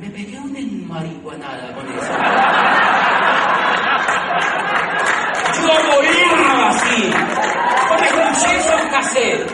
[0.00, 2.12] Me pegué una enmarihuanada con eso.
[5.62, 7.10] Yo volaba así.
[7.88, 9.52] Porque escuché esos cassettes.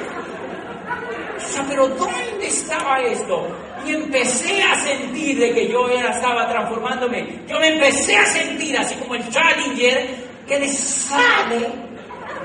[1.36, 3.46] O sea, pero ¿dónde estaba esto?
[3.86, 7.42] Y empecé a sentir de que yo era, estaba transformándome.
[7.46, 11.66] Yo me empecé a sentir así como el Challenger que le sale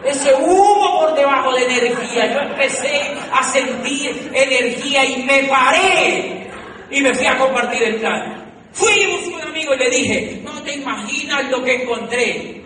[0.03, 2.33] ese humo por debajo de energía.
[2.33, 6.47] Yo empecé a sentir energía y me paré
[6.89, 8.41] y me fui a compartir el plan.
[8.73, 12.61] Fui y busqué un amigo y le dije, no te imaginas lo que encontré.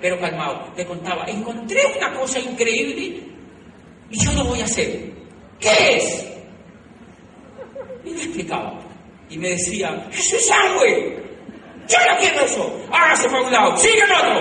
[0.00, 3.22] Pero calmado, le contaba, encontré una cosa increíble
[4.10, 5.12] y yo lo voy a hacer.
[5.58, 6.26] ¿Qué es?
[8.04, 8.80] Y le explicaba.
[9.30, 11.21] Y me decía, eso es agua.
[11.88, 12.80] Yo no quiero eso.
[12.92, 13.76] Hágase para un lado.
[13.76, 14.40] Sigue el otro.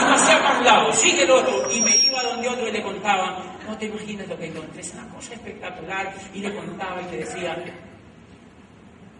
[0.00, 0.92] Y no sea para un lado.
[0.92, 1.72] Sigue el otro.
[1.72, 3.42] Y me iba donde otro y le contaba.
[3.66, 4.80] No te imaginas lo que encontré.
[4.80, 6.14] Es una cosa espectacular.
[6.34, 7.56] Y le contaba y le decía.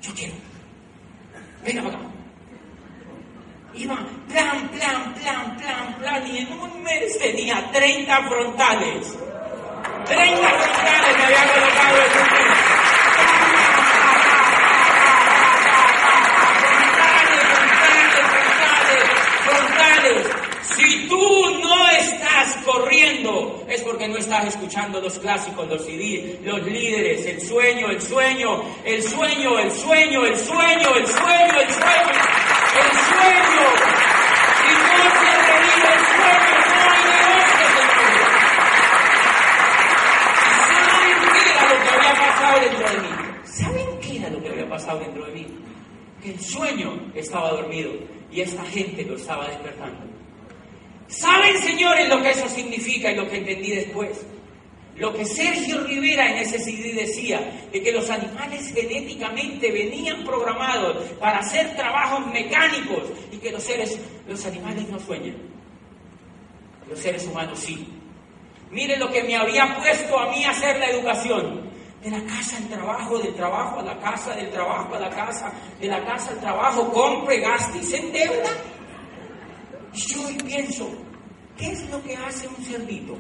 [0.02, 0.34] Yo quiero.
[1.64, 2.06] Venga para acá.
[3.74, 3.94] Iba
[4.28, 6.26] plan, plan, plan, plan, plan.
[6.26, 9.18] Y en un mes tenía 30 frontales.
[10.06, 12.76] 30 frontales me había colocado en un mes.
[20.76, 22.56] Si tú no estás
[24.08, 29.58] no estás escuchando los clásicos, los CD, los líderes, el sueño, el sueño, el sueño,
[29.58, 32.20] el sueño, el sueño, el sueño, el sueño,
[32.82, 33.66] el sueño.
[34.58, 37.06] Si no se revive el sueño, no hay
[40.86, 43.12] ¿Saben qué era lo que había pasado dentro de mí?
[43.44, 45.46] ¿Saben qué era lo que había pasado dentro de mí?
[46.22, 47.92] Que el sueño estaba dormido
[48.30, 50.25] y esta gente lo estaba despertando.
[51.08, 54.26] ¿Saben, señores, lo que eso significa y lo que entendí después?
[54.96, 60.96] Lo que Sergio Rivera en ese CD decía, de que los animales genéticamente venían programados
[61.20, 65.36] para hacer trabajos mecánicos y que los seres, los animales no sueñan.
[66.88, 67.86] Los seres humanos sí.
[68.70, 71.66] Miren lo que me había puesto a mí hacer la educación.
[72.02, 75.52] de la casa al trabajo, del trabajo a la casa, del trabajo a la casa,
[75.80, 78.50] de la casa al trabajo, compre, gaste y se endeuda.
[79.92, 80.88] Yo pienso,
[81.56, 83.16] ¿qué es lo que hace un cerdito?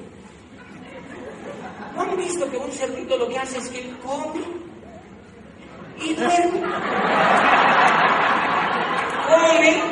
[1.94, 4.44] ¿No han visto que un cerdito lo que hace es que él come
[5.98, 6.60] y duerme?
[9.28, 9.82] Come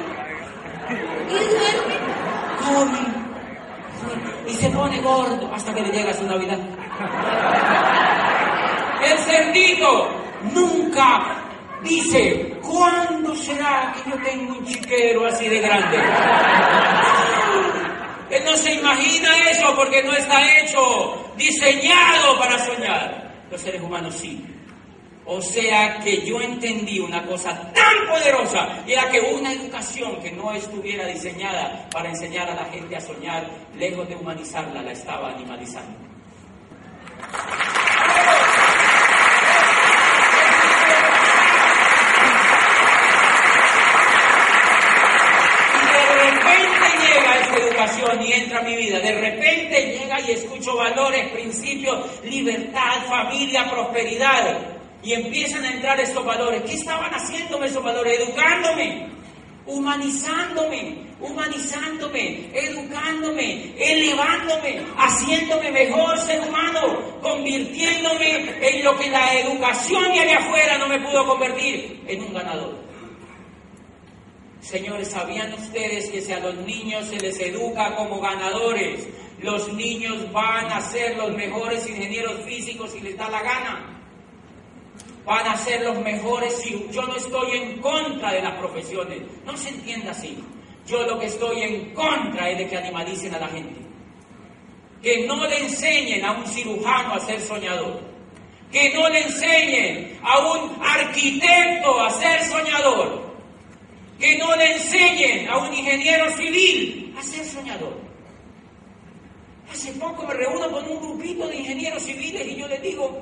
[1.31, 1.95] y duerme.
[2.65, 3.25] Come
[4.47, 6.59] y se pone gordo hasta que le llega su Navidad.
[9.03, 10.09] El cerdito
[10.55, 11.44] nunca
[11.85, 15.97] dice, ¿cuándo será que yo tengo un chiquero así de grande?
[18.31, 23.33] Él no se imagina eso porque no está hecho, diseñado para soñar.
[23.51, 24.45] Los seres humanos sí.
[25.27, 30.31] O sea que yo entendí una cosa tan poderosa, y era que una educación que
[30.33, 35.31] no estuviera diseñada para enseñar a la gente a soñar, lejos de humanizarla, la estaba
[35.31, 35.99] animalizando.
[45.73, 49.01] Y de repente llega esta educación y entra a mi vida.
[49.01, 51.31] De repente llega y escucho valores,
[52.25, 54.59] libertad, familia, prosperidad
[55.03, 56.63] y empiezan a entrar estos valores.
[56.63, 58.21] ¿Qué estaban haciéndome esos valores?
[58.21, 59.09] Educándome,
[59.67, 70.19] humanizándome, humanizándome, educándome, elevándome, haciéndome mejor ser humano, convirtiéndome en lo que la educación y
[70.19, 72.85] allá afuera no me pudo convertir, en un ganador.
[74.61, 79.07] Señores, ¿sabían ustedes que si a los niños se les educa como ganadores,
[79.45, 83.95] los niños van a ser los mejores ingenieros físicos si les da la gana?
[85.25, 89.23] van a ser los mejores yo no estoy en contra de las profesiones.
[89.45, 90.39] No se entienda así.
[90.87, 93.81] Yo lo que estoy en contra es de que animalicen a la gente.
[95.03, 98.01] Que no le enseñen a un cirujano a ser soñador.
[98.71, 103.25] Que no le enseñen a un arquitecto a ser soñador.
[104.19, 107.97] Que no le enseñen a un ingeniero civil a ser soñador.
[109.75, 113.21] Hace poco me reúno con un grupito de ingenieros civiles y yo les digo,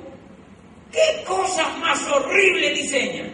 [0.93, 3.33] ¿Qué cosas más horribles diseñan?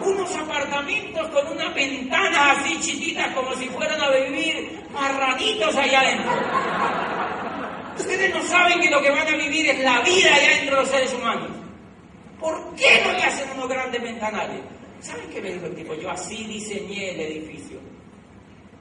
[0.00, 6.32] Unos apartamentos con una ventana así chiquitas como si fueran a vivir marranitos allá adentro.
[7.98, 10.82] Ustedes no saben que lo que van a vivir es la vida allá dentro de
[10.82, 11.50] los seres humanos.
[12.40, 14.62] ¿Por qué no le hacen unos grandes ventanales?
[15.00, 15.94] ¿Saben qué me dijo el tipo?
[15.94, 17.78] Yo así diseñé el edificio.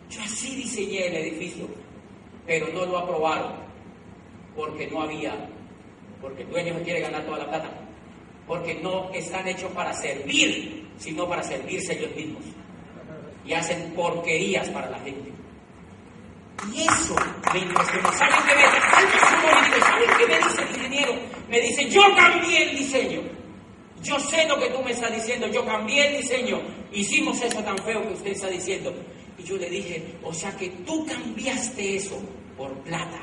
[0.09, 1.80] Yo así diseñé el edificio.
[2.51, 3.53] Pero no lo aprobaron
[4.57, 5.33] porque no había
[6.21, 7.71] porque el dueño se quiere ganar toda la plata,
[8.45, 12.43] porque no están hechos para servir, sino para servirse ellos mismos.
[13.45, 15.31] Y hacen porquerías para la gente.
[16.73, 17.15] Y eso
[17.53, 18.11] me impresiona.
[18.17, 18.63] ¿Saben qué me,
[19.79, 21.13] ¿Saben qué me dice el ingeniero?
[21.47, 23.21] Me dice, yo cambié el diseño.
[24.03, 26.59] Yo sé lo que tú me estás diciendo, yo cambié el diseño.
[26.91, 28.93] Hicimos eso tan feo que usted está diciendo.
[29.41, 32.21] Y yo le dije, o sea que tú cambiaste eso
[32.55, 33.19] por plata.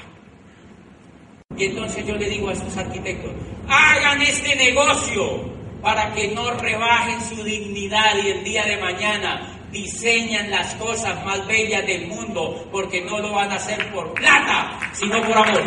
[1.57, 3.33] Y entonces yo le digo a estos arquitectos,
[3.69, 5.49] hagan este negocio
[5.81, 11.47] para que no rebajen su dignidad y el día de mañana diseñan las cosas más
[11.47, 15.63] bellas del mundo, porque no lo van a hacer por plata, sino por amor.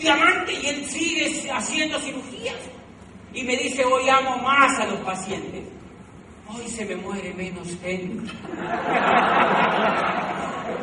[0.00, 2.56] Diamante y él sigue haciendo cirugías.
[3.32, 5.62] Y me dice, hoy amo más a los pacientes.
[6.48, 8.32] Hoy se me muere menos gente.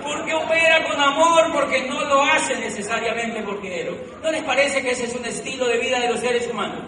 [0.03, 3.97] Porque opera con amor, porque no lo hace necesariamente por dinero.
[4.23, 6.81] ¿No les parece que ese es un estilo de vida de los seres humanos?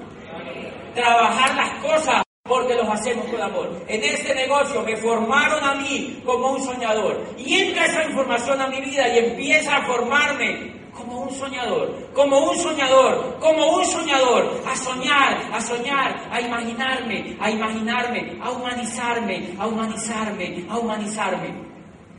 [0.96, 3.84] Trabajar las cosas porque los hacemos con amor.
[3.90, 7.22] En este negocio me formaron a mí como un soñador.
[7.38, 12.39] Y entra esa información a mi vida y empieza a formarme como un soñador, como
[12.39, 19.56] un soñador, como un soñador, a soñar, a soñar, a imaginarme, a imaginarme, a humanizarme,
[19.58, 21.54] a humanizarme, a humanizarme.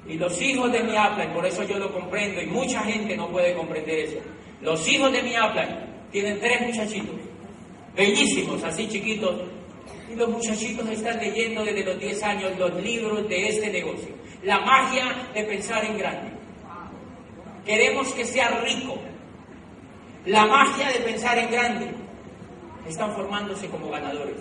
[0.08, 3.28] Y los hijos de mi Aplan, por eso yo lo comprendo y mucha gente no
[3.28, 4.18] puede comprender eso.
[4.62, 7.16] Los hijos de mi Aplan tienen tres muchachitos,
[7.94, 9.42] bellísimos, así chiquitos,
[10.10, 14.08] y los muchachitos están leyendo desde los 10 años los libros de este negocio.
[14.42, 15.04] La magia
[15.34, 16.39] de pensar en grande.
[17.64, 18.96] Queremos que sea rico.
[20.26, 21.90] La magia de pensar en grande.
[22.86, 24.36] Están formándose como ganadores.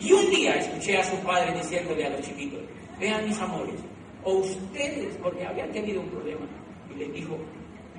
[0.00, 2.60] Y un día escuché a su padre diciéndole a los chiquitos,
[2.98, 3.76] vean mis amores,
[4.24, 6.46] o ustedes, porque habían tenido un problema,
[6.90, 7.38] y les dijo,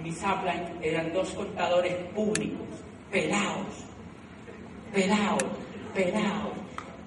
[0.03, 2.67] mis upline eran dos contadores públicos,
[3.09, 3.67] pelados,
[4.93, 5.43] pelados,
[5.93, 6.51] pelados,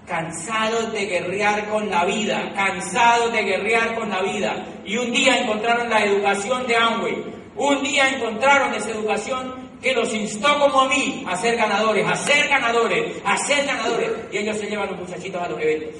[0.07, 4.67] cansados de guerrear con la vida, cansados de guerrear con la vida.
[4.85, 7.25] Y un día encontraron la educación de Amway,
[7.59, 12.17] un día encontraron esa educación que los instó como a mí a ser ganadores, a
[12.17, 14.11] ser ganadores, a ser ganadores.
[14.33, 15.95] Y ellos se llevan los muchachitos a los eventos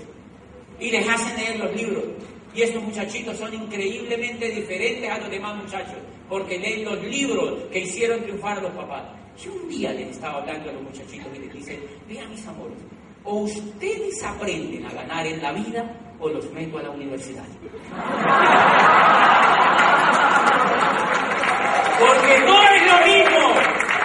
[0.81, 2.05] y les hacen leer los libros.
[2.55, 5.99] Y estos muchachitos son increíblemente diferentes a los demás muchachos,
[6.29, 9.03] porque leen los libros que hicieron triunfar a los papás.
[9.43, 11.79] Yo un día les estaba hablando a los muchachitos y les dice,
[12.09, 12.79] vean mis amores,
[13.23, 17.45] o ustedes aprenden a ganar en la vida o los meto a la universidad.
[21.99, 23.39] Porque no es lo mismo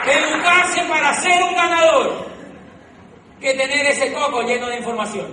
[0.06, 2.28] educarse para ser un ganador
[3.40, 5.28] que tener ese coco lleno de información.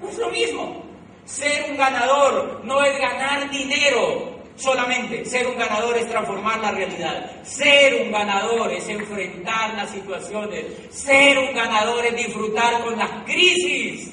[0.00, 0.84] No es lo mismo.
[1.24, 5.24] Ser un ganador no es ganar dinero solamente.
[5.24, 7.42] Ser un ganador es transformar la realidad.
[7.42, 10.64] Ser un ganador es enfrentar las situaciones.
[10.90, 14.12] Ser un ganador es disfrutar con las crisis.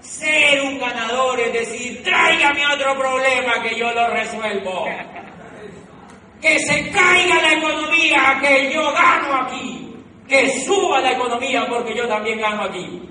[0.00, 4.86] Ser un ganador es decir, tráigame otro problema que yo lo resuelvo.
[6.40, 9.94] Que se caiga la economía, que yo gano aquí.
[10.28, 13.02] Que suba la economía porque yo también gano aquí.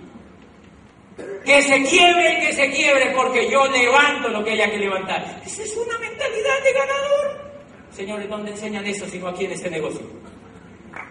[1.46, 5.42] Que se quiebre, que se quiebre, porque yo levanto lo que haya que levantar.
[5.46, 7.52] Esa es una mentalidad de ganador.
[7.90, 10.02] Señores, ¿dónde enseñan eso si no aquí en este negocio?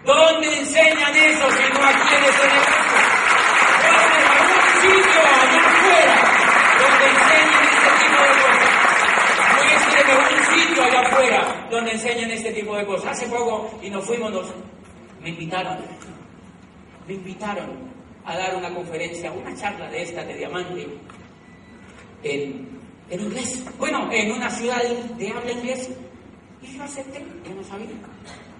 [0.05, 2.87] ¿Dónde enseñan eso si no aquí en este negocio?
[3.83, 4.17] ¿Dónde?
[4.27, 6.17] En un sitio allá afuera
[6.79, 8.71] donde enseñan este tipo de cosas.
[9.57, 10.76] Voy a decirle un sitio
[11.69, 13.11] donde enseñan este tipo de cosas.
[13.11, 14.47] Hace poco, y nos fuimos, nos,
[15.21, 15.77] me invitaron,
[17.07, 17.69] me invitaron
[18.25, 20.87] a dar una conferencia, una charla de esta de diamante
[22.23, 22.79] en,
[23.09, 23.63] en inglés.
[23.77, 25.89] Bueno, en una ciudad de habla inglés.
[26.61, 27.87] Y yo acepté, yo no sabía.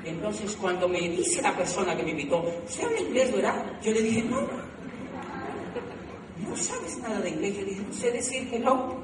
[0.06, 3.66] Entonces, cuando me dice la persona que me invitó, ¿usted habla inglés, verdad?
[3.82, 4.42] Yo le dije, no.
[6.48, 7.56] No sabes nada de inglés.
[7.56, 8.96] Yo le dije, no sé decir hello.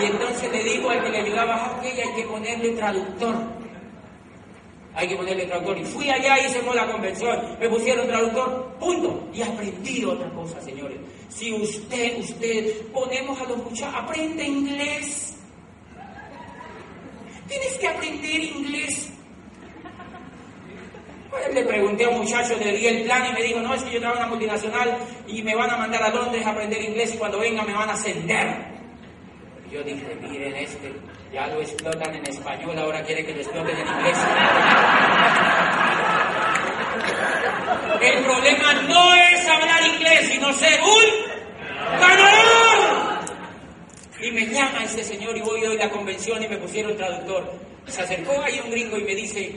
[0.00, 3.56] Y entonces le digo al que le ayudaba, ok, hay que ponerle traductor
[4.96, 5.78] hay que ponerle traductor.
[5.78, 9.28] Y fui allá y hicimos la convención, me pusieron traductor, punto.
[9.32, 10.96] Y aprendí otra cosa, señores.
[11.28, 15.34] Si usted, usted, ponemos a los muchachos, aprende inglés.
[17.46, 19.12] Tienes que aprender inglés.
[21.30, 23.82] Pues le pregunté a un muchacho, le di el plan y me dijo, no, es
[23.82, 24.96] que yo trabajo en una multinacional
[25.28, 27.90] y me van a mandar a Londres a aprender inglés y cuando venga me van
[27.90, 28.75] a ascender.
[29.70, 30.92] Yo dije, miren este,
[31.32, 34.18] ya lo explotan en español, ahora quiere que lo exploten en inglés.
[38.00, 43.26] El problema no es hablar inglés, sino ser un ganador.
[44.20, 47.52] Y me llama este señor y voy hoy a la convención y me pusieron traductor.
[47.86, 49.52] Se acercó ahí un gringo y me dice,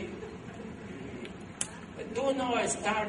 [2.13, 3.07] tú no estás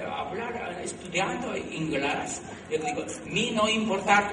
[0.00, 2.42] hablar, estudiando inglés.
[2.70, 4.24] Yo digo, mí no importar.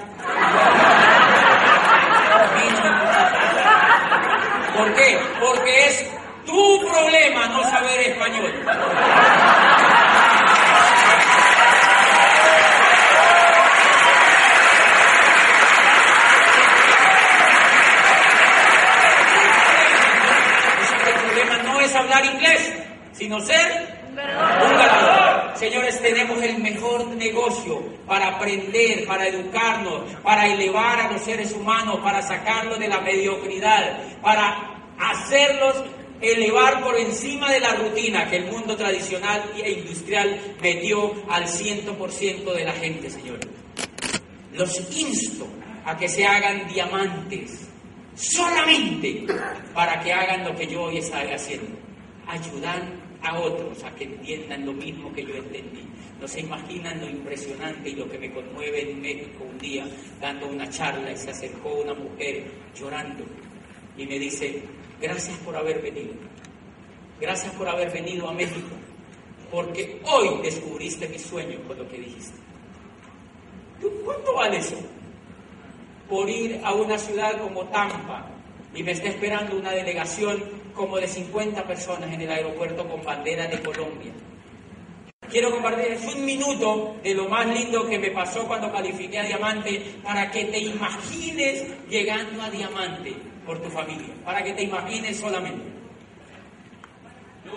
[2.54, 3.50] mí no importar.
[4.76, 5.18] ¿Por qué?
[5.38, 6.06] Porque es
[6.46, 8.52] tu problema no saber español.
[21.06, 22.72] El problema no es hablar inglés,
[23.12, 24.00] sino ser.
[25.60, 32.00] Señores, tenemos el mejor negocio para aprender, para educarnos, para elevar a los seres humanos,
[32.02, 35.84] para sacarlos de la mediocridad, para hacerlos
[36.22, 42.54] elevar por encima de la rutina que el mundo tradicional e industrial metió al 100%
[42.54, 43.46] de la gente, señores.
[44.54, 45.46] Los insto
[45.84, 47.68] a que se hagan diamantes
[48.14, 49.26] solamente
[49.74, 51.76] para que hagan lo que yo hoy estoy haciendo,
[52.26, 55.84] ayudar a otros a que entiendan lo mismo que yo entendí.
[56.20, 59.86] No se imaginan lo impresionante y lo que me conmueve en México un día
[60.20, 62.44] dando una charla y se acercó una mujer
[62.74, 63.24] llorando
[63.96, 64.62] y me dice,
[65.00, 66.14] gracias por haber venido,
[67.20, 68.68] gracias por haber venido a México,
[69.50, 72.38] porque hoy descubriste mi sueño con lo que dijiste.
[74.04, 74.76] ¿Cuánto vale eso?
[76.08, 78.30] Por ir a una ciudad como Tampa
[78.74, 83.46] y me está esperando una delegación como de 50 personas en el aeropuerto con bandera
[83.46, 84.12] de Colombia.
[85.30, 89.94] Quiero compartirles un minuto de lo más lindo que me pasó cuando califiqué a Diamante
[90.02, 93.14] para que te imagines llegando a Diamante
[93.46, 95.64] por tu familia, para que te imagines solamente.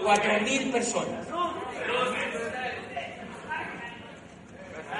[0.03, 1.27] Cuatro mil personas.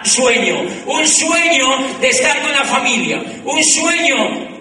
[0.03, 4.52] Sueño, un sueño de estar con la familia, un sueño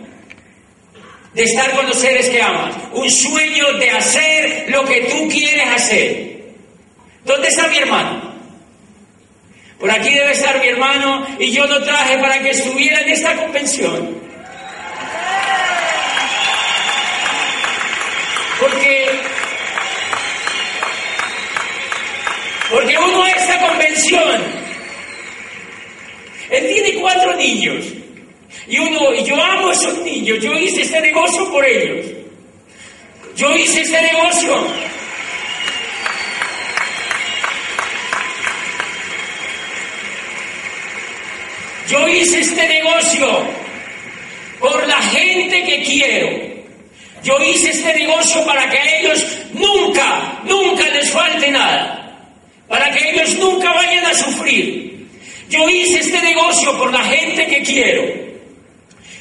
[1.35, 5.67] de estar con los seres que amas, un sueño de hacer lo que tú quieres
[5.75, 6.43] hacer.
[7.25, 8.33] ¿Dónde está mi hermano?
[9.79, 13.37] Por aquí debe estar mi hermano y yo lo traje para que estuviera en esta
[13.37, 14.21] convención.
[18.61, 19.07] Porque,
[22.71, 24.43] porque uno a esta convención,
[26.51, 28.02] él tiene cuatro niños
[28.69, 32.07] y uno, y yo amo a esos niños, yo hice este negocio por ellos.
[33.35, 34.67] Yo hice este negocio.
[41.89, 43.27] Yo hice este negocio
[44.61, 46.53] por la gente que quiero.
[47.23, 52.17] Yo hice este negocio para que a ellos nunca, nunca les falte nada.
[52.69, 55.09] Para que ellos nunca vayan a sufrir.
[55.49, 58.22] Yo hice este negocio por la gente que quiero.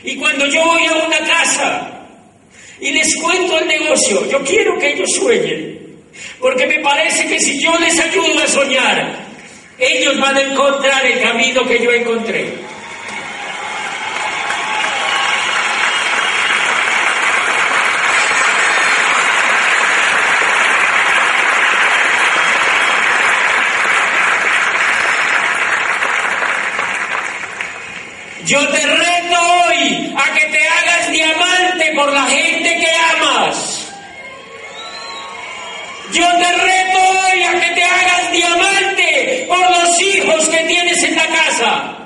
[0.04, 2.08] Y cuando yo voy a una casa
[2.80, 5.80] y les cuento el negocio, yo quiero que ellos sueñen.
[6.40, 9.26] Porque me parece que si yo les ayudo a soñar,
[9.78, 12.71] ellos van a encontrar el camino que yo encontré.
[28.52, 33.88] Yo te reto hoy a que te hagas diamante por la gente que amas.
[36.12, 41.16] Yo te reto hoy a que te hagas diamante por los hijos que tienes en
[41.16, 41.98] la casa.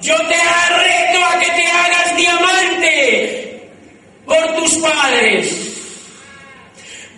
[0.00, 3.70] Yo te reto a que te hagas diamante
[4.24, 5.67] por tus padres.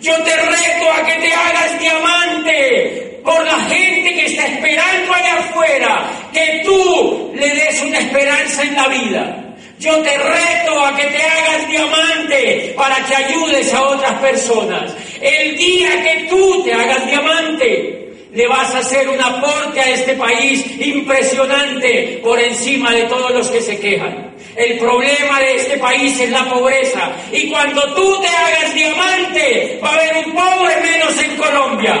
[0.01, 5.33] Yo te reto a que te hagas diamante por la gente que está esperando allá
[5.35, 9.55] afuera que tú le des una esperanza en la vida.
[9.77, 14.95] Yo te reto a que te hagas diamante para que ayudes a otras personas.
[15.21, 20.13] El día que tú te hagas diamante, le vas a hacer un aporte a este
[20.13, 24.35] país impresionante por encima de todos los que se quejan.
[24.55, 27.11] El problema de este país es la pobreza.
[27.31, 31.93] Y cuando tú te hagas diamante, va a haber un pobre menos en Colombia.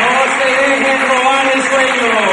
[0.00, 2.28] No te dejen robar el sueño.